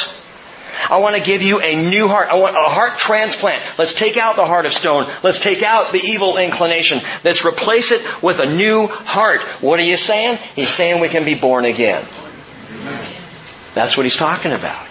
[0.90, 2.28] I want to give you a new heart.
[2.30, 3.62] I want a heart transplant.
[3.78, 5.06] Let's take out the heart of stone.
[5.22, 7.00] Let's take out the evil inclination.
[7.22, 9.42] Let's replace it with a new heart.
[9.62, 10.38] What are you saying?
[10.56, 12.04] He's saying we can be born again.
[13.74, 14.86] That's what he's talking about.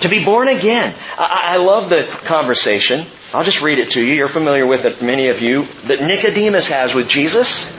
[0.00, 0.94] To be born again.
[1.18, 3.04] I, I love the conversation.
[3.32, 4.14] I'll just read it to you.
[4.14, 7.72] You're familiar with it, many of you, that Nicodemus has with Jesus.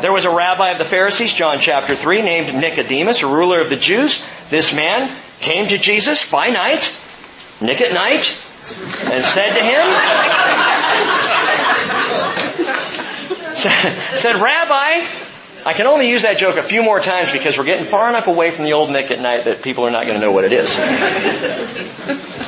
[0.00, 3.70] There was a rabbi of the Pharisees, John chapter 3, named Nicodemus, a ruler of
[3.70, 4.24] the Jews.
[4.50, 6.96] This man came to Jesus by night,
[7.60, 8.26] Nick at night,
[9.12, 9.86] and said to him,
[14.16, 15.06] said, Rabbi,
[15.64, 18.26] I can only use that joke a few more times because we're getting far enough
[18.26, 20.44] away from the old Nick at Nite that people are not going to know what
[20.44, 20.76] it is.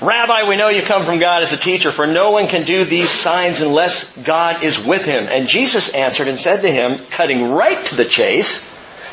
[0.00, 2.84] Rabbi, we know you come from God as a teacher, for no one can do
[2.84, 5.26] these signs unless God is with him.
[5.28, 8.72] And Jesus answered and said to him, cutting right to the chase,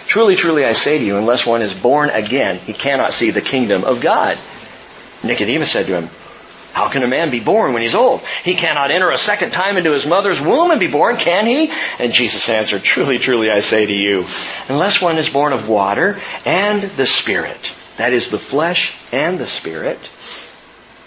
[0.10, 3.42] Truly, truly, I say to you, unless one is born again, he cannot see the
[3.42, 4.40] kingdom of God.
[5.24, 6.10] Nicodemus said to him,
[6.74, 8.22] how can a man be born when he's old?
[8.44, 11.72] He cannot enter a second time into his mother's womb and be born, can he?
[12.00, 14.26] And Jesus answered, Truly, truly, I say to you,
[14.70, 19.48] unless one is born of water and the Spirit, that is the flesh and the
[19.48, 20.00] Spirit,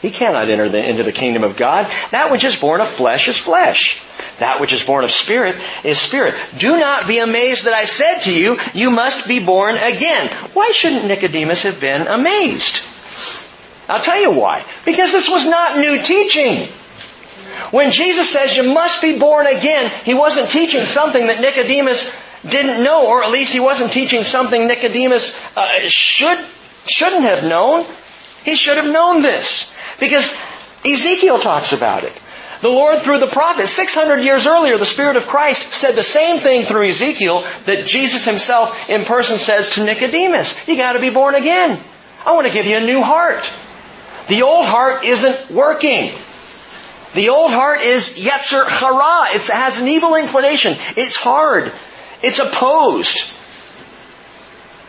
[0.02, 1.90] he cannot enter the, into the kingdom of God.
[2.10, 4.02] That which is born of flesh is flesh.
[4.40, 6.34] That which is born of spirit is spirit.
[6.58, 10.28] Do not be amazed that I said to you, you must be born again.
[10.54, 12.82] Why shouldn't Nicodemus have been amazed?
[13.92, 14.64] I'll tell you why.
[14.86, 16.66] Because this was not new teaching.
[17.72, 22.16] When Jesus says you must be born again, he wasn't teaching something that Nicodemus
[22.48, 26.38] didn't know, or at least he wasn't teaching something Nicodemus uh, should
[26.86, 27.84] shouldn't have known.
[28.44, 30.40] He should have known this because
[30.86, 32.18] Ezekiel talks about it.
[32.62, 36.38] The Lord through the prophet, 600 years earlier, the Spirit of Christ said the same
[36.38, 40.66] thing through Ezekiel that Jesus himself in person says to Nicodemus.
[40.66, 41.78] You gotta be born again.
[42.24, 43.50] I want to give you a new heart.
[44.28, 46.10] The old heart isn't working.
[47.14, 49.34] The old heart is Yetzer Hara.
[49.34, 50.74] It has an evil inclination.
[50.96, 51.72] It's hard.
[52.22, 53.38] It's opposed.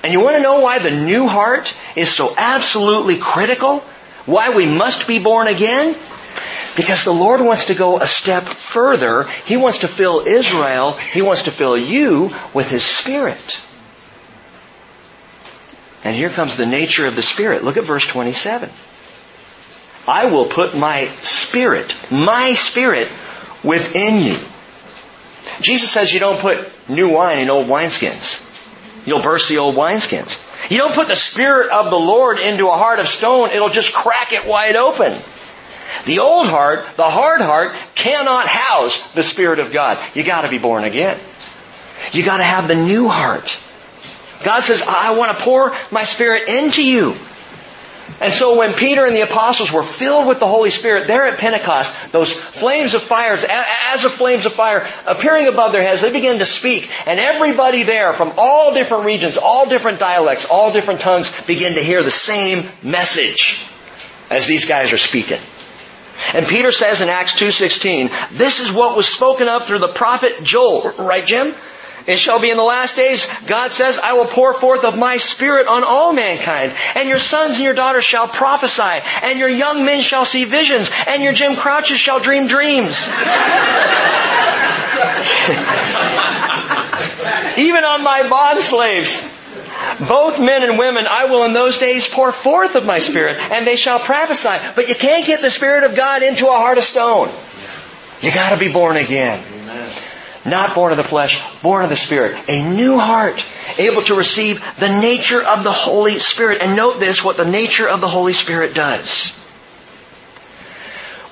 [0.04, 3.80] And you want to know why the new heart is so absolutely critical?
[4.26, 5.96] Why we must be born again?
[6.76, 9.24] Because the Lord wants to go a step further.
[9.46, 13.60] He wants to fill Israel, He wants to fill you with His Spirit.
[16.04, 17.64] And here comes the nature of the Spirit.
[17.64, 18.70] Look at verse 27.
[20.08, 23.08] I will put my spirit, my spirit
[23.64, 24.38] within you.
[25.62, 26.60] Jesus says you don't put
[26.90, 28.50] new wine in old wineskins.
[29.06, 30.42] You'll burst the old wineskins.
[30.70, 33.94] You don't put the Spirit of the Lord into a heart of stone, it'll just
[33.94, 35.14] crack it wide open.
[36.06, 40.00] The old heart, the hard heart, cannot house the Spirit of God.
[40.16, 41.18] You gotta be born again.
[42.12, 43.60] You gotta have the new heart.
[44.44, 47.14] God says, I want to pour my Spirit into you.
[48.22, 51.40] And so when Peter and the apostles were filled with the Holy Spirit there at
[51.40, 56.12] Pentecost, those flames of fire, as of flames of fire appearing above their heads, they
[56.12, 56.90] began to speak.
[57.06, 61.84] And everybody there from all different regions, all different dialects, all different tongues begin to
[61.84, 63.66] hear the same message
[64.30, 65.40] as these guys are speaking.
[66.34, 70.44] And Peter says in Acts 2.16, this is what was spoken of through the prophet
[70.44, 70.92] Joel.
[70.92, 71.54] Right, Jim?
[72.06, 75.18] It shall be in the last days, God says, I will pour forth of my
[75.18, 79.86] spirit on all mankind, and your sons and your daughters shall prophesy, and your young
[79.86, 83.08] men shall see visions, and your Jim Crouches shall dream dreams.
[87.58, 89.30] Even on my bond slaves,
[90.08, 93.66] both men and women, I will in those days pour forth of my spirit, and
[93.66, 94.58] they shall prophesy.
[94.76, 97.30] But you can't get the Spirit of God into a heart of stone.
[98.22, 99.44] You gotta be born again.
[100.46, 102.38] Not born of the flesh, born of the Spirit.
[102.50, 103.44] A new heart,
[103.80, 106.62] able to receive the nature of the Holy Spirit.
[106.62, 109.40] And note this, what the nature of the Holy Spirit does.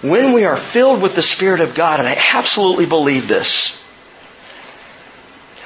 [0.02, 3.78] When we are filled with the Spirit of God, and I absolutely believe this,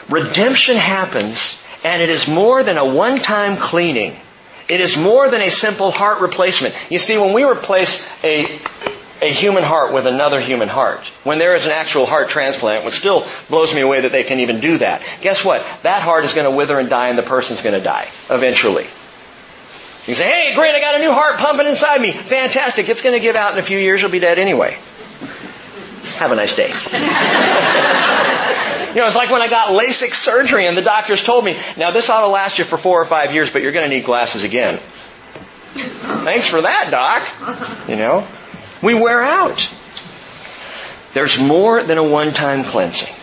[0.09, 4.15] redemption happens and it is more than a one-time cleaning.
[4.67, 6.75] It is more than a simple heart replacement.
[6.89, 8.59] You see, when we replace a,
[9.25, 12.93] a human heart with another human heart, when there is an actual heart transplant, which
[12.93, 15.65] still blows me away that they can even do that, guess what?
[15.83, 18.85] That heart is going to wither and die and the person's going to die eventually.
[20.07, 22.11] You say, hey, great, I got a new heart pumping inside me.
[22.11, 22.87] Fantastic.
[22.89, 24.01] It's going to give out in a few years.
[24.01, 24.77] You'll be dead anyway.
[26.17, 26.71] Have a nice day.
[28.95, 31.91] You know, it's like when I got LASIK surgery and the doctors told me, now
[31.91, 34.05] this ought to last you for four or five years, but you're going to need
[34.05, 34.77] glasses again.
[35.73, 37.89] Thanks for that, doc.
[37.89, 38.25] You know,
[38.85, 39.67] we wear out.
[41.13, 43.13] There's more than a one-time cleansing.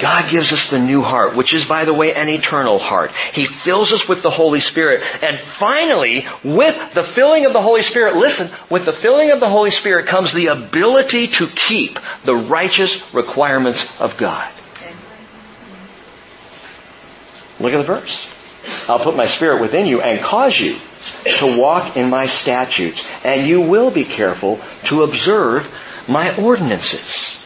[0.00, 3.12] God gives us the new heart, which is, by the way, an eternal heart.
[3.32, 5.02] He fills us with the Holy Spirit.
[5.22, 9.48] And finally, with the filling of the Holy Spirit, listen, with the filling of the
[9.48, 14.52] Holy Spirit comes the ability to keep the righteous requirements of God.
[17.60, 18.88] Look at the verse.
[18.88, 20.76] I'll put my spirit within you and cause you
[21.38, 25.72] to walk in my statutes, and you will be careful to observe
[26.08, 27.36] my ordinances.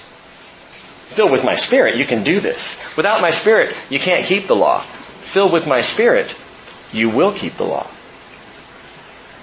[1.10, 2.82] Filled with my spirit, you can do this.
[2.96, 4.80] Without my spirit, you can't keep the law.
[4.80, 6.34] Filled with my spirit,
[6.92, 7.86] you will keep the law.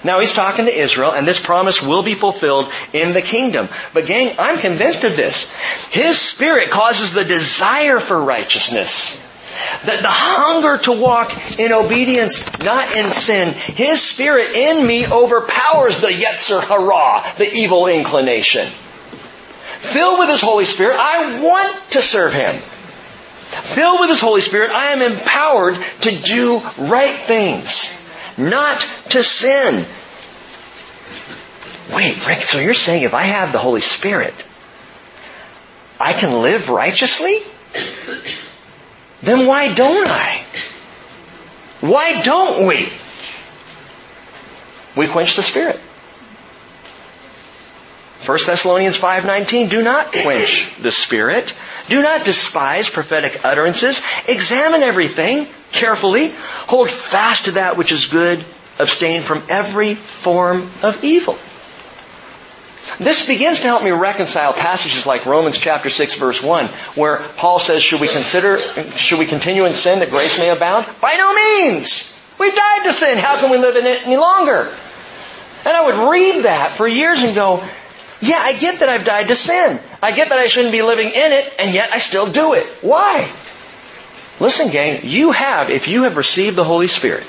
[0.04, 3.68] Now he's talking to Israel, and this promise will be fulfilled in the kingdom.
[3.94, 5.54] But gang, I'm convinced of this.
[5.92, 9.29] His spirit causes the desire for righteousness.
[9.86, 13.54] The, the hunger to walk in obedience, not in sin.
[13.54, 18.66] His spirit in me overpowers the Yetzer Hara, the evil inclination.
[18.66, 22.56] Filled with His Holy Spirit, I want to serve Him.
[22.56, 27.96] Filled with His Holy Spirit, I am empowered to do right things,
[28.38, 28.80] not
[29.12, 29.86] to sin.
[31.94, 34.34] Wait, Rick, so you're saying if I have the Holy Spirit,
[36.00, 37.40] I can live righteously?
[39.22, 40.44] Then why don't I?
[41.82, 42.88] Why don't we?
[44.96, 45.80] We quench the Spirit.
[48.26, 51.54] 1 Thessalonians 5:19 Do not quench the spirit.
[51.88, 54.02] Do not despise prophetic utterances.
[54.28, 56.34] Examine everything carefully.
[56.68, 58.44] Hold fast to that which is good.
[58.78, 61.38] Abstain from every form of evil.
[62.98, 66.66] This begins to help me reconcile passages like Romans chapter 6 verse 1
[66.96, 70.86] where Paul says, should we consider, should we continue in sin that grace may abound?
[71.02, 72.16] By no means!
[72.40, 73.18] We've died to sin.
[73.18, 74.72] How can we live in it any longer?
[75.66, 77.62] And I would read that for years and go,
[78.22, 79.80] yeah, I get that I've died to sin.
[80.02, 82.66] I get that I shouldn't be living in it, and yet I still do it.
[82.82, 83.30] Why?
[84.40, 87.28] Listen, gang, you have, if you have received the Holy Spirit,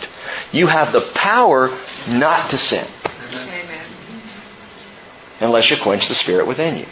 [0.53, 1.77] you have the power
[2.09, 2.87] not to sin
[5.41, 6.87] unless you quench the Spirit within you.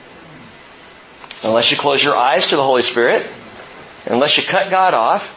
[1.45, 3.27] Unless you close your eyes to the Holy Spirit,
[4.07, 5.35] unless you cut God off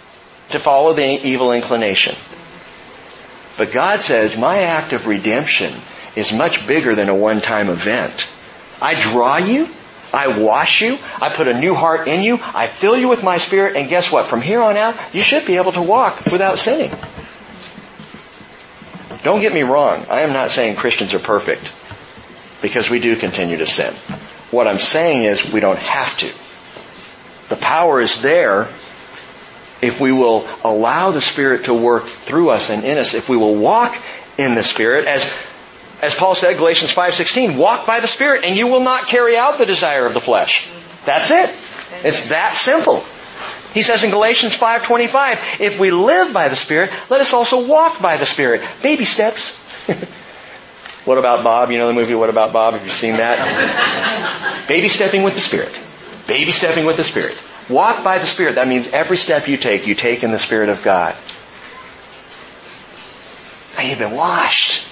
[0.52, 2.16] to follow the evil inclination.
[3.58, 5.74] But God says, my act of redemption
[6.16, 8.28] is much bigger than a one-time event.
[8.82, 9.68] I draw you,
[10.14, 13.38] I wash you, I put a new heart in you, I fill you with my
[13.38, 14.26] spirit, and guess what?
[14.26, 16.92] From here on out, you should be able to walk without sinning.
[19.24, 21.72] Don't get me wrong, I am not saying Christians are perfect
[22.62, 23.94] because we do continue to sin.
[24.52, 26.28] What I'm saying is we don't have to.
[27.50, 28.68] The power is there
[29.82, 33.38] if we will allow the Spirit to work through us and in us, if we
[33.38, 33.96] will walk
[34.38, 35.34] in the Spirit, as,
[36.02, 39.58] as Paul said, Galatians 5.16, walk by the Spirit and you will not carry out
[39.58, 40.70] the desire of the flesh.
[41.06, 41.50] That's it.
[42.06, 43.04] It's that simple.
[43.74, 48.02] He says in Galatians 5.25, if we live by the Spirit, let us also walk
[48.02, 48.62] by the Spirit.
[48.82, 49.58] Baby steps.
[51.06, 51.72] What About Bob?
[51.72, 52.74] You know the movie What About Bob?
[52.74, 54.68] Have you seen that?
[54.68, 55.78] Baby stepping with the Spirit.
[56.28, 57.40] Baby stepping with the Spirit.
[57.70, 58.56] Walk by the Spirit.
[58.56, 61.16] That means every step you take, you take in the Spirit of God.
[63.84, 64.86] You've been washed.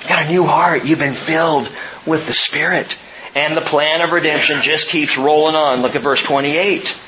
[0.00, 0.86] You've got a new heart.
[0.86, 1.68] You've been filled
[2.06, 2.96] with the Spirit.
[3.34, 5.82] And the plan of redemption just keeps rolling on.
[5.82, 7.00] Look at verse 28.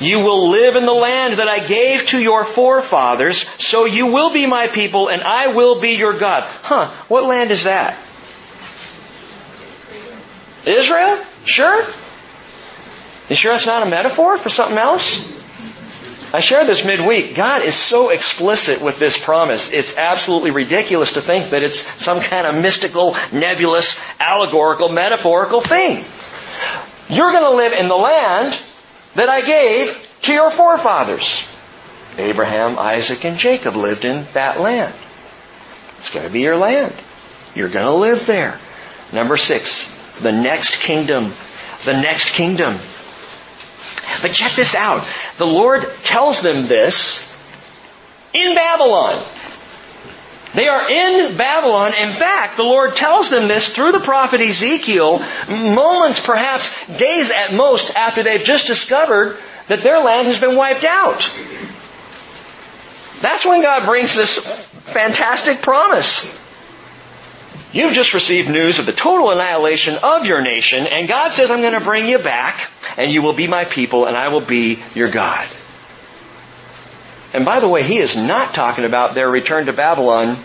[0.00, 4.32] You will live in the land that I gave to your forefathers, so you will
[4.32, 6.44] be my people and I will be your God.
[6.62, 7.96] Huh, what land is that?
[10.64, 11.22] Israel?
[11.44, 11.84] Sure?
[13.28, 15.40] You sure that's not a metaphor for something else?
[16.34, 17.34] I shared this midweek.
[17.34, 19.72] God is so explicit with this promise.
[19.72, 26.04] It's absolutely ridiculous to think that it's some kind of mystical, nebulous, allegorical, metaphorical thing.
[27.10, 28.58] You're going to live in the land
[29.14, 31.48] that I gave to your forefathers.
[32.18, 34.94] Abraham, Isaac, and Jacob lived in that land.
[35.98, 36.92] It's going to be your land.
[37.54, 38.58] You're going to live there.
[39.12, 39.88] Number six,
[40.20, 41.32] the next kingdom.
[41.84, 42.74] The next kingdom.
[44.20, 45.06] But check this out.
[45.38, 47.32] The Lord tells them this
[48.32, 49.22] in Babylon.
[50.54, 51.92] They are in Babylon.
[51.98, 57.54] In fact, the Lord tells them this through the prophet Ezekiel, moments, perhaps days at
[57.54, 59.38] most, after they've just discovered
[59.68, 61.20] that their land has been wiped out.
[63.20, 64.44] That's when God brings this
[64.92, 66.38] fantastic promise.
[67.72, 71.62] You've just received news of the total annihilation of your nation, and God says, I'm
[71.62, 74.82] going to bring you back, and you will be my people, and I will be
[74.94, 75.48] your God.
[77.34, 80.36] And by the way, he is not talking about their return to Babylon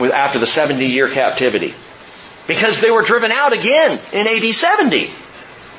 [0.00, 1.74] after the 70 year captivity.
[2.46, 5.10] Because they were driven out again in AD 70.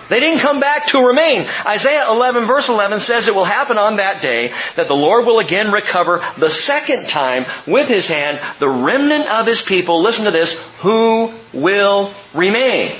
[0.09, 1.45] They didn't come back to remain.
[1.65, 5.39] Isaiah 11 verse 11 says it will happen on that day that the Lord will
[5.39, 10.31] again recover the second time with his hand the remnant of his people, listen to
[10.31, 12.91] this, who will remain.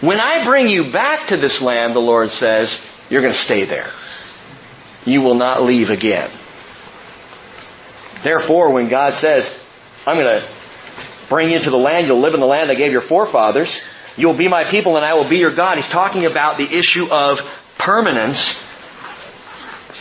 [0.00, 3.64] When I bring you back to this land, the Lord says, you're going to stay
[3.64, 3.86] there
[5.04, 6.28] you will not leave again.
[8.22, 9.62] Therefore, when God says,
[10.06, 10.46] I'm going to
[11.28, 13.84] bring you to the land, you'll live in the land I gave your forefathers,
[14.16, 17.06] you'll be my people and I will be your God, he's talking about the issue
[17.10, 17.40] of
[17.78, 18.62] permanence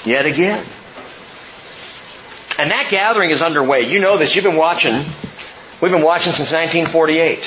[0.06, 0.64] yet again.
[2.58, 3.91] And that gathering is underway.
[3.91, 4.36] You know this.
[4.36, 4.93] You've been watching.
[5.82, 7.45] We've been watching since 1948.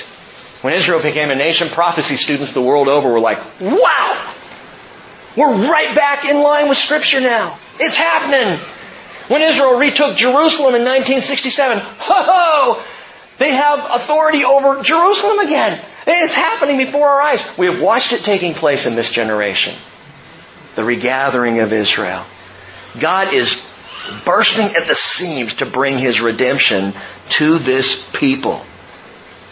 [0.62, 4.35] When Israel became a nation, prophecy students the world over were like, wow!
[5.36, 7.58] We're right back in line with Scripture now.
[7.78, 8.58] It's happening.
[9.28, 12.82] When Israel retook Jerusalem in 1967, ho ho!
[13.38, 15.78] They have authority over Jerusalem again.
[16.06, 17.58] It's happening before our eyes.
[17.58, 19.74] We have watched it taking place in this generation.
[20.76, 22.24] The regathering of Israel.
[22.98, 23.62] God is
[24.24, 26.92] bursting at the seams to bring His redemption
[27.30, 28.64] to this people.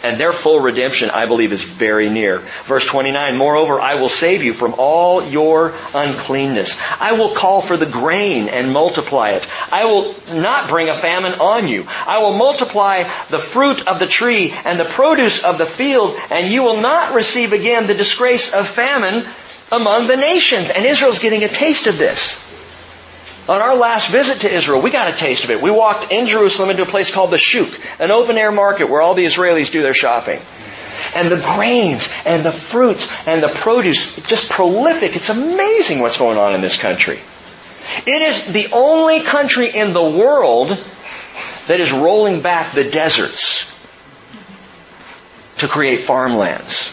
[0.05, 2.43] And their full redemption, I believe, is very near.
[2.65, 6.79] Verse 29, Moreover, I will save you from all your uncleanness.
[6.99, 9.47] I will call for the grain and multiply it.
[9.71, 11.87] I will not bring a famine on you.
[12.05, 13.01] I will multiply
[13.31, 17.15] the fruit of the tree and the produce of the field, and you will not
[17.15, 19.25] receive again the disgrace of famine
[19.71, 20.69] among the nations.
[20.69, 22.54] And Israel's getting a taste of this.
[23.47, 25.61] On our last visit to Israel, we got a taste of it.
[25.61, 27.69] We walked in Jerusalem into a place called the Shuk,
[27.99, 30.39] an open air market where all the Israelis do their shopping.
[31.13, 35.15] And the grains and the fruits and the produce, just prolific.
[35.15, 37.19] It's amazing what's going on in this country.
[38.07, 40.69] It is the only country in the world
[41.67, 43.71] that is rolling back the deserts
[45.59, 46.91] to create farmlands.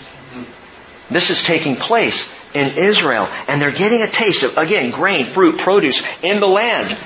[1.10, 3.28] This is taking place in Israel.
[3.48, 6.96] And they're getting a taste of, again, grain, fruit, produce in the land.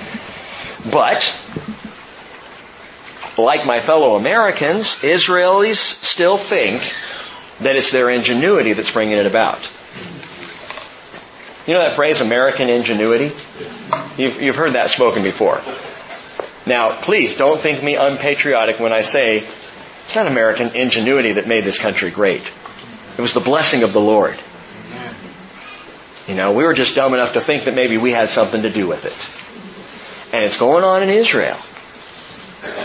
[0.91, 1.23] But,
[3.37, 6.81] like my fellow Americans, Israelis still think
[7.61, 9.67] that it's their ingenuity that's bringing it about.
[11.65, 13.31] You know that phrase, American ingenuity?
[14.17, 15.61] You've, you've heard that spoken before.
[16.65, 21.65] Now, please don't think me unpatriotic when I say it's not American ingenuity that made
[21.65, 22.41] this country great.
[23.17, 24.37] It was the blessing of the Lord.
[26.27, 28.69] You know, we were just dumb enough to think that maybe we had something to
[28.69, 30.35] do with it.
[30.35, 31.57] And it's going on in Israel.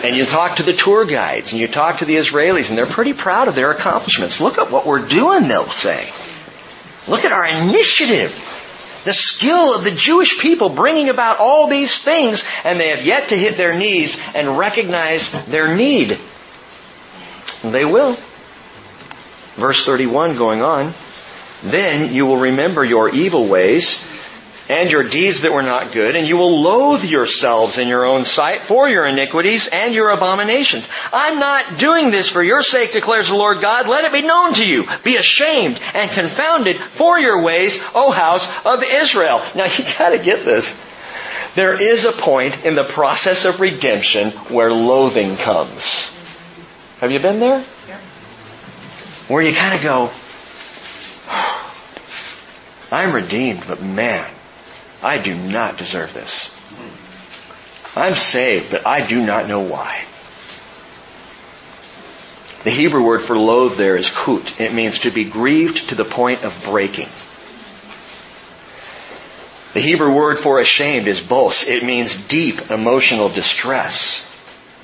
[0.05, 2.87] And you talk to the tour guides and you talk to the Israelis and they're
[2.87, 4.41] pretty proud of their accomplishments.
[4.41, 6.13] Look at what we're doing, they'll say.
[7.09, 8.31] Look at our initiative.
[9.05, 13.31] The skill of the Jewish people bringing about all these things and they have yet
[13.31, 16.17] to hit their knees and recognize their need.
[17.65, 18.17] And they will.
[19.57, 20.93] Verse 31 going on.
[21.63, 24.09] Then you will remember your evil ways
[24.69, 28.25] and your deeds that were not good, and you will loathe yourselves in your own
[28.25, 30.89] sight for your iniquities and your abominations.
[31.13, 33.89] I'm not doing this for your sake, declares the Lord God.
[33.89, 34.87] Let it be known to you.
[35.05, 39.43] Be ashamed and confounded for your ways, O house of Israel.
[39.55, 40.89] Now you gotta get this.
[41.55, 46.09] There is a point in the process of redemption where loathing comes.
[47.01, 47.63] Have you been there?
[49.29, 50.11] where you kind of go,
[52.93, 54.31] I'm redeemed, but man,
[55.03, 56.51] I do not deserve this.
[57.97, 60.05] I'm saved, but I do not know why.
[62.65, 64.61] The Hebrew word for loathe there is kut.
[64.61, 67.09] It means to be grieved to the point of breaking.
[69.73, 71.67] The Hebrew word for ashamed is bos.
[71.67, 74.29] It means deep emotional distress.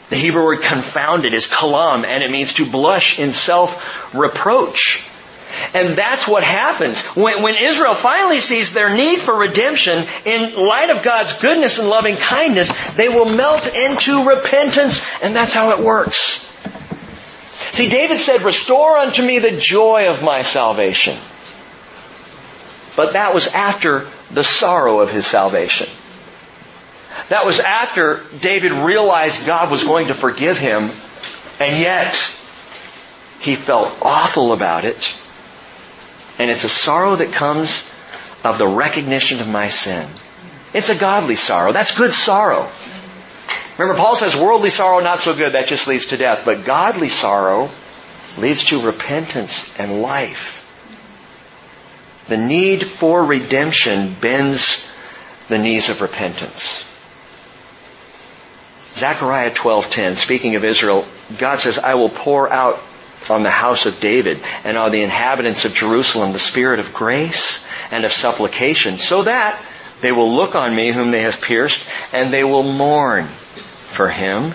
[0.08, 5.07] The Hebrew word confounded is kalam, and it means to blush in self-reproach.
[5.74, 7.04] And that's what happens.
[7.16, 11.88] When, when, Israel finally sees their need for redemption in light of God's goodness and
[11.88, 16.46] loving kindness, they will melt into repentance, and that's how it works.
[17.72, 21.16] See, David said, restore unto me the joy of my salvation.
[22.96, 25.86] But that was after the sorrow of his salvation.
[27.28, 30.90] That was after David realized God was going to forgive him,
[31.60, 32.14] and yet
[33.40, 35.16] he felt awful about it.
[36.38, 37.92] And it's a sorrow that comes
[38.44, 40.08] of the recognition of my sin.
[40.72, 41.72] It's a godly sorrow.
[41.72, 42.68] That's good sorrow.
[43.78, 46.42] Remember, Paul says worldly sorrow not so good, that just leads to death.
[46.44, 47.70] But godly sorrow
[48.36, 50.56] leads to repentance and life.
[52.28, 54.92] The need for redemption bends
[55.48, 56.84] the knees of repentance.
[58.94, 61.06] Zechariah 12:10 speaking of Israel
[61.38, 62.80] God says I will pour out
[63.28, 67.66] on the house of David and on the inhabitants of Jerusalem the spirit of grace
[67.90, 69.60] and of supplication so that
[70.00, 74.52] they will look on me whom they have pierced and they will mourn for him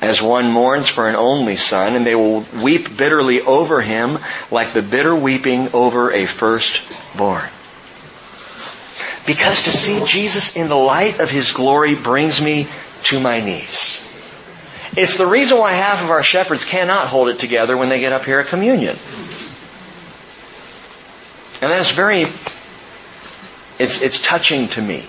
[0.00, 4.18] as one mourns for an only son, and they will weep bitterly over him
[4.50, 7.48] like the bitter weeping over a firstborn.
[9.26, 12.66] Because to see Jesus in the light of his glory brings me
[13.04, 14.07] to my knees.
[14.98, 18.12] It's the reason why half of our shepherds cannot hold it together when they get
[18.12, 18.96] up here at communion.
[21.62, 22.22] And that's very,
[23.78, 25.04] it's, it's touching to me.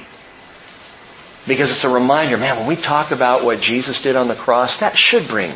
[1.48, 4.82] Because it's a reminder, man, when we talk about what Jesus did on the cross,
[4.82, 5.52] that should bring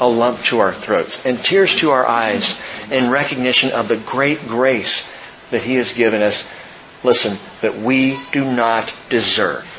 [0.00, 4.40] a lump to our throats and tears to our eyes in recognition of the great
[4.48, 5.14] grace
[5.50, 6.50] that He has given us.
[7.04, 9.73] Listen, that we do not deserve.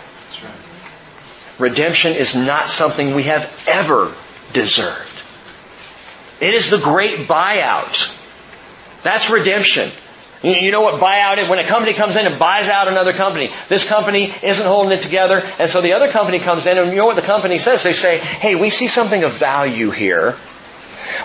[1.58, 4.12] Redemption is not something we have ever
[4.54, 5.22] deserved.
[6.42, 8.12] It is the great buyout.
[9.04, 9.90] That's redemption.
[10.44, 11.50] You know what buyout is?
[11.50, 15.02] When a company comes in and buys out another company, this company isn't holding it
[15.02, 17.84] together, and so the other company comes in, and you know what the company says?
[17.84, 20.36] They say, hey, we see something of value here.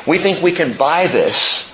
[0.06, 1.66] We think we can buy this,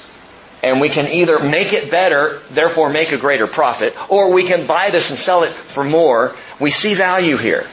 [0.64, 4.66] and we can either make it better, therefore make a greater profit, or we can
[4.66, 6.34] buy this and sell it for more.
[6.59, 7.66] We see value here.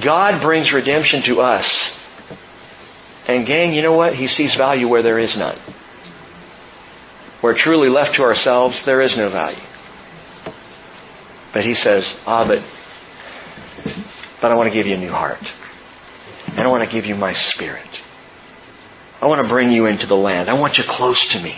[0.00, 1.98] God brings redemption to us.
[3.28, 4.14] And gang, you know what?
[4.14, 5.56] He sees value where there is none
[7.42, 9.58] where truly left to ourselves, there is no value.
[11.52, 12.62] But he says, ah, but,
[14.40, 15.42] but I want to give you a new heart.
[16.52, 18.00] And I want to give you my spirit.
[19.20, 20.48] I want to bring you into the land.
[20.48, 21.56] I want you close to me.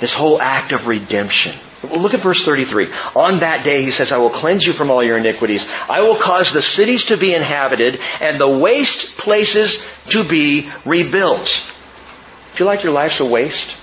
[0.00, 1.52] This whole act of redemption.
[1.82, 2.88] Look at verse 33.
[3.14, 5.70] On that day, he says, I will cleanse you from all your iniquities.
[5.88, 11.48] I will cause the cities to be inhabited and the waste places to be rebuilt.
[11.48, 13.76] Feel like your life's a waste?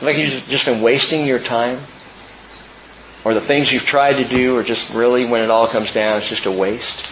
[0.00, 1.80] Like you've just been wasting your time?
[3.24, 6.18] Or the things you've tried to do are just really, when it all comes down,
[6.18, 7.06] it's just a waste?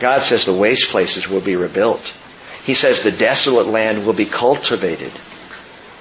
[0.00, 2.12] God says the waste places will be rebuilt.
[2.64, 5.12] He says the desolate land will be cultivated.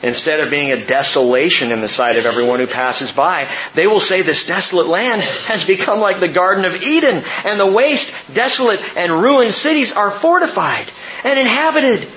[0.02, 4.02] Instead of being a desolation in the sight of everyone who passes by, they will
[4.02, 8.82] say this desolate land has become like the Garden of Eden, and the waste, desolate,
[8.98, 10.86] and ruined cities are fortified
[11.24, 12.08] and inhabited.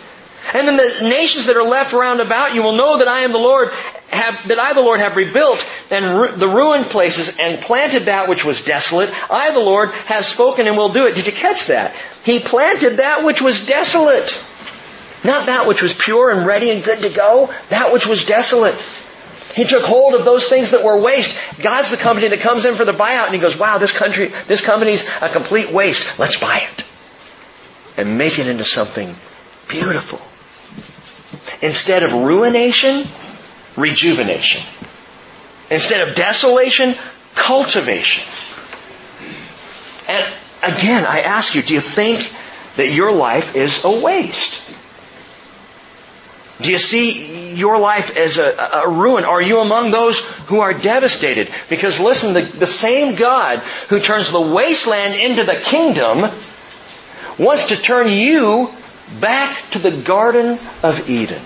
[0.54, 3.32] And then the nations that are left round about you will know that I am
[3.32, 3.70] the Lord,
[4.08, 8.28] have, that I the Lord have rebuilt and ru- the ruined places and planted that
[8.28, 9.10] which was desolate.
[9.30, 11.14] I the Lord have spoken and will do it.
[11.14, 11.94] Did you catch that?
[12.24, 14.44] He planted that which was desolate.
[15.24, 17.52] Not that which was pure and ready and good to go.
[17.70, 18.74] That which was desolate.
[19.54, 21.38] He took hold of those things that were waste.
[21.62, 24.26] God's the company that comes in for the buyout and he goes, wow, this country,
[24.46, 26.18] this company's a complete waste.
[26.18, 26.84] Let's buy it.
[27.96, 29.14] And make it into something
[29.68, 30.20] beautiful.
[31.66, 33.06] Instead of ruination,
[33.76, 34.62] rejuvenation.
[35.70, 36.94] Instead of desolation,
[37.34, 38.24] cultivation.
[40.08, 40.24] And
[40.62, 42.32] again, I ask you, do you think
[42.76, 44.62] that your life is a waste?
[46.60, 49.24] Do you see your life as a, a, ruin?
[49.24, 51.52] Are you among those who are devastated?
[51.68, 53.58] Because listen, the, the same God
[53.88, 56.30] who turns the wasteland into the kingdom
[57.38, 58.70] wants to turn you
[59.20, 61.42] back to the Garden of Eden.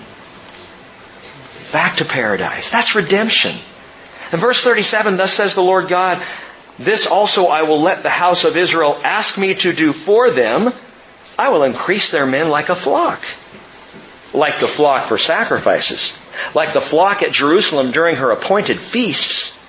[1.71, 2.71] Back to paradise.
[2.71, 3.51] That's redemption.
[4.31, 6.23] In verse 37, thus says the Lord God,
[6.77, 10.73] this also I will let the house of Israel ask me to do for them.
[11.37, 13.23] I will increase their men like a flock.
[14.33, 16.17] Like the flock for sacrifices.
[16.55, 19.61] Like the flock at Jerusalem during her appointed feasts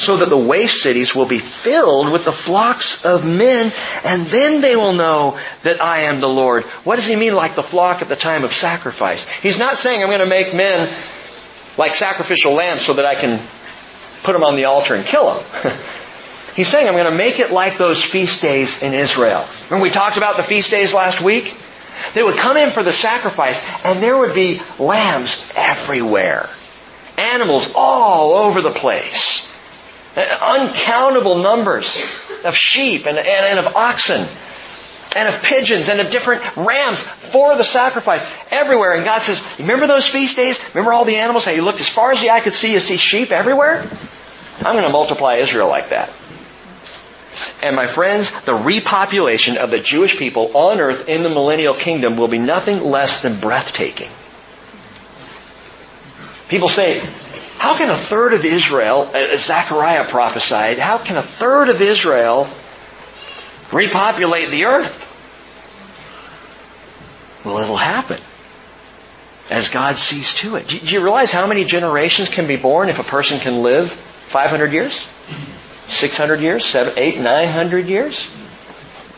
[0.00, 3.70] so that the waste cities will be filled with the flocks of men,
[4.02, 6.64] and then they will know that I am the Lord.
[6.84, 9.28] What does he mean like the flock at the time of sacrifice?
[9.28, 10.90] He's not saying I'm going to make men
[11.76, 13.40] like sacrificial lambs so that I can
[14.22, 15.72] put them on the altar and kill them.
[16.54, 19.46] He's saying I'm going to make it like those feast days in Israel.
[19.68, 21.54] Remember we talked about the feast days last week?
[22.14, 26.48] They would come in for the sacrifice and there would be lambs everywhere.
[27.16, 29.46] Animals all over the place.
[30.16, 31.96] Uh, uncountable numbers
[32.44, 34.26] of sheep and, and, and of oxen
[35.14, 38.92] and of pigeons and of different rams for the sacrifice everywhere.
[38.92, 40.62] And God says, remember those feast days?
[40.74, 41.44] Remember all the animals?
[41.44, 43.84] How you looked as far as the eye could see, you see sheep everywhere?
[44.58, 46.12] I'm going to multiply Israel like that.
[47.62, 52.16] And my friends, the repopulation of the Jewish people on earth in the millennial kingdom
[52.16, 54.10] will be nothing less than breathtaking.
[56.48, 57.00] People say,
[57.58, 62.48] how can a third of Israel, as Zechariah prophesied, how can a third of Israel
[63.72, 65.06] repopulate the earth?
[67.44, 68.18] Well, it'll happen
[69.50, 70.68] as God sees to it.
[70.68, 74.72] Do you realize how many generations can be born if a person can live 500
[74.72, 75.06] years?
[75.88, 76.64] 600 years?
[76.64, 78.26] 7, 8, 900 years?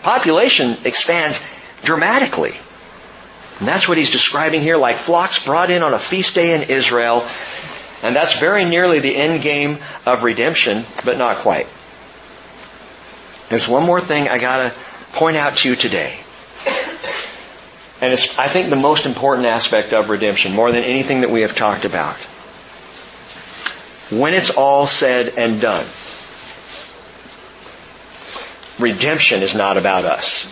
[0.03, 1.44] Population expands
[1.82, 2.55] dramatically.
[3.59, 6.70] And that's what he's describing here, like flocks brought in on a feast day in
[6.70, 7.26] Israel.
[8.03, 11.68] And that's very nearly the end game of redemption, but not quite.
[13.53, 14.72] There's one more thing I gotta
[15.12, 16.18] point out to you today.
[18.00, 21.42] And it's, I think, the most important aspect of redemption, more than anything that we
[21.42, 22.16] have talked about.
[24.11, 25.84] When it's all said and done,
[28.78, 30.46] redemption is not about us.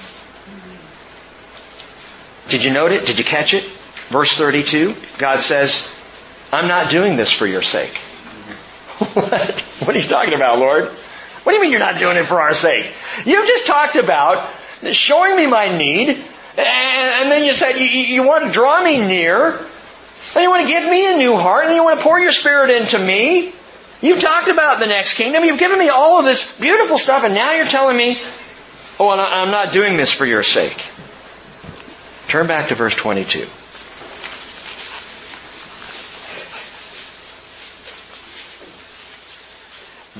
[2.51, 3.07] Did you note it?
[3.07, 3.65] Did you catch it?
[4.11, 5.99] Verse 32, God says,
[6.53, 7.97] I'm not doing this for your sake.
[9.15, 9.61] what?
[9.87, 10.91] What are you talking about, Lord?
[11.43, 12.93] What do you mean you're not doing it for our sake?
[13.25, 14.51] You've just talked about
[14.93, 19.51] showing me my need, and then you said you, you want to draw me near,
[19.53, 22.33] and you want to give me a new heart, and you want to pour your
[22.33, 23.53] spirit into me.
[24.03, 25.45] You've talked about the next kingdom.
[25.45, 28.17] You've given me all of this beautiful stuff, and now you're telling me,
[28.99, 30.79] oh, I'm not doing this for your sake.
[32.29, 33.47] Turn back to verse 22.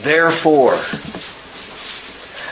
[0.03, 0.79] Therefore,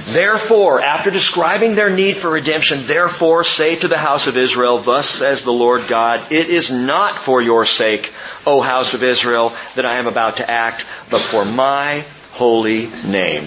[0.09, 5.07] Therefore, after describing their need for redemption, therefore say to the house of Israel, thus
[5.07, 8.11] says the Lord God, it is not for your sake,
[8.47, 13.45] O house of Israel, that I am about to act, but for my holy name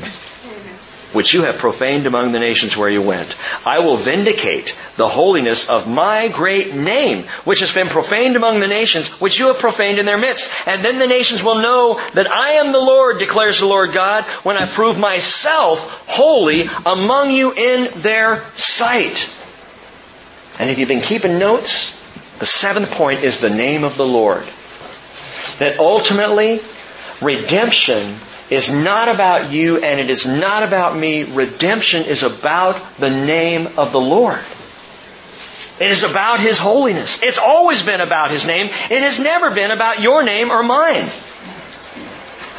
[1.13, 3.35] which you have profaned among the nations where you went.
[3.65, 8.67] I will vindicate the holiness of my great name, which has been profaned among the
[8.67, 10.51] nations, which you have profaned in their midst.
[10.67, 14.23] And then the nations will know that I am the Lord, declares the Lord God,
[14.43, 19.37] when I prove myself holy among you in their sight.
[20.59, 21.97] And if you've been keeping notes,
[22.39, 24.43] the seventh point is the name of the Lord.
[25.59, 26.59] That ultimately,
[27.21, 28.15] redemption
[28.51, 31.23] is not about you and it is not about me.
[31.23, 34.39] Redemption is about the name of the Lord.
[35.79, 37.23] It is about His holiness.
[37.23, 38.65] It's always been about His name.
[38.65, 41.07] It has never been about your name or mine.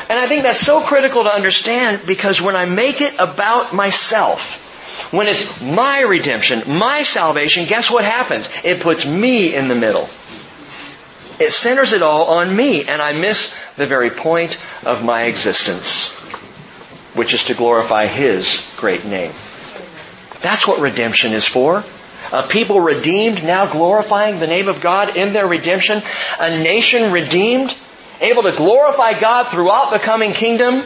[0.09, 5.13] And I think that's so critical to understand because when I make it about myself,
[5.13, 8.49] when it's my redemption, my salvation, guess what happens?
[8.65, 10.09] It puts me in the middle.
[11.39, 16.15] It centers it all on me, and I miss the very point of my existence,
[17.15, 19.33] which is to glorify His great name.
[20.41, 21.85] That's what redemption is for.
[22.33, 26.03] A people redeemed, now glorifying the name of God in their redemption.
[26.41, 27.75] A nation redeemed,
[28.21, 30.83] able to glorify God throughout the coming kingdom.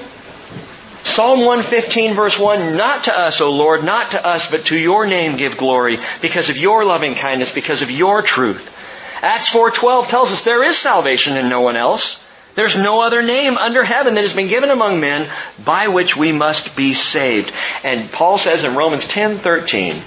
[1.05, 5.07] Psalm 115 verse 1, not to us, O Lord, not to us, but to your
[5.07, 8.76] name give glory because of your loving kindness, because of your truth.
[9.23, 12.23] Acts 4:12 tells us there is salvation in no one else.
[12.55, 15.29] There's no other name under heaven that has been given among men
[15.63, 17.53] by which we must be saved.
[17.85, 20.01] And Paul says in Romans 10:13,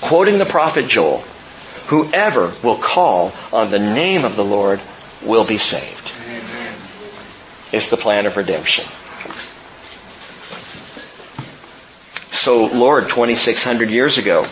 [0.00, 1.24] quoting the prophet Joel,
[1.88, 4.80] whoever will call on the name of the Lord
[5.22, 6.10] will be saved.
[6.26, 6.74] Amen.
[7.72, 8.84] It's the plan of redemption.
[12.30, 14.46] So Lord, 2600 years ago,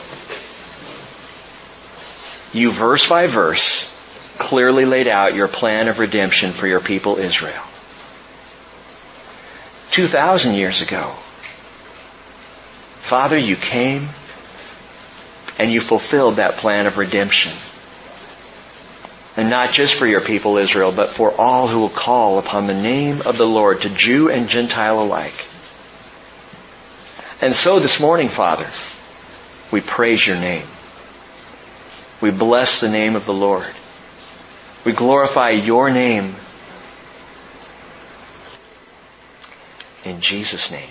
[2.52, 3.97] you verse by verse
[4.39, 7.62] clearly laid out your plan of redemption for your people Israel.
[9.91, 11.01] 2,000 years ago,
[13.01, 14.09] Father, you came
[15.59, 17.53] and you fulfilled that plan of redemption.
[19.36, 22.74] And not just for your people Israel, but for all who will call upon the
[22.74, 25.47] name of the Lord, to Jew and Gentile alike.
[27.41, 28.66] And so this morning, Father,
[29.70, 30.66] we praise your name.
[32.20, 33.66] We bless the name of the Lord.
[34.85, 36.35] We glorify your name.
[40.05, 40.89] In Jesus' name,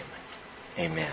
[0.78, 1.12] amen.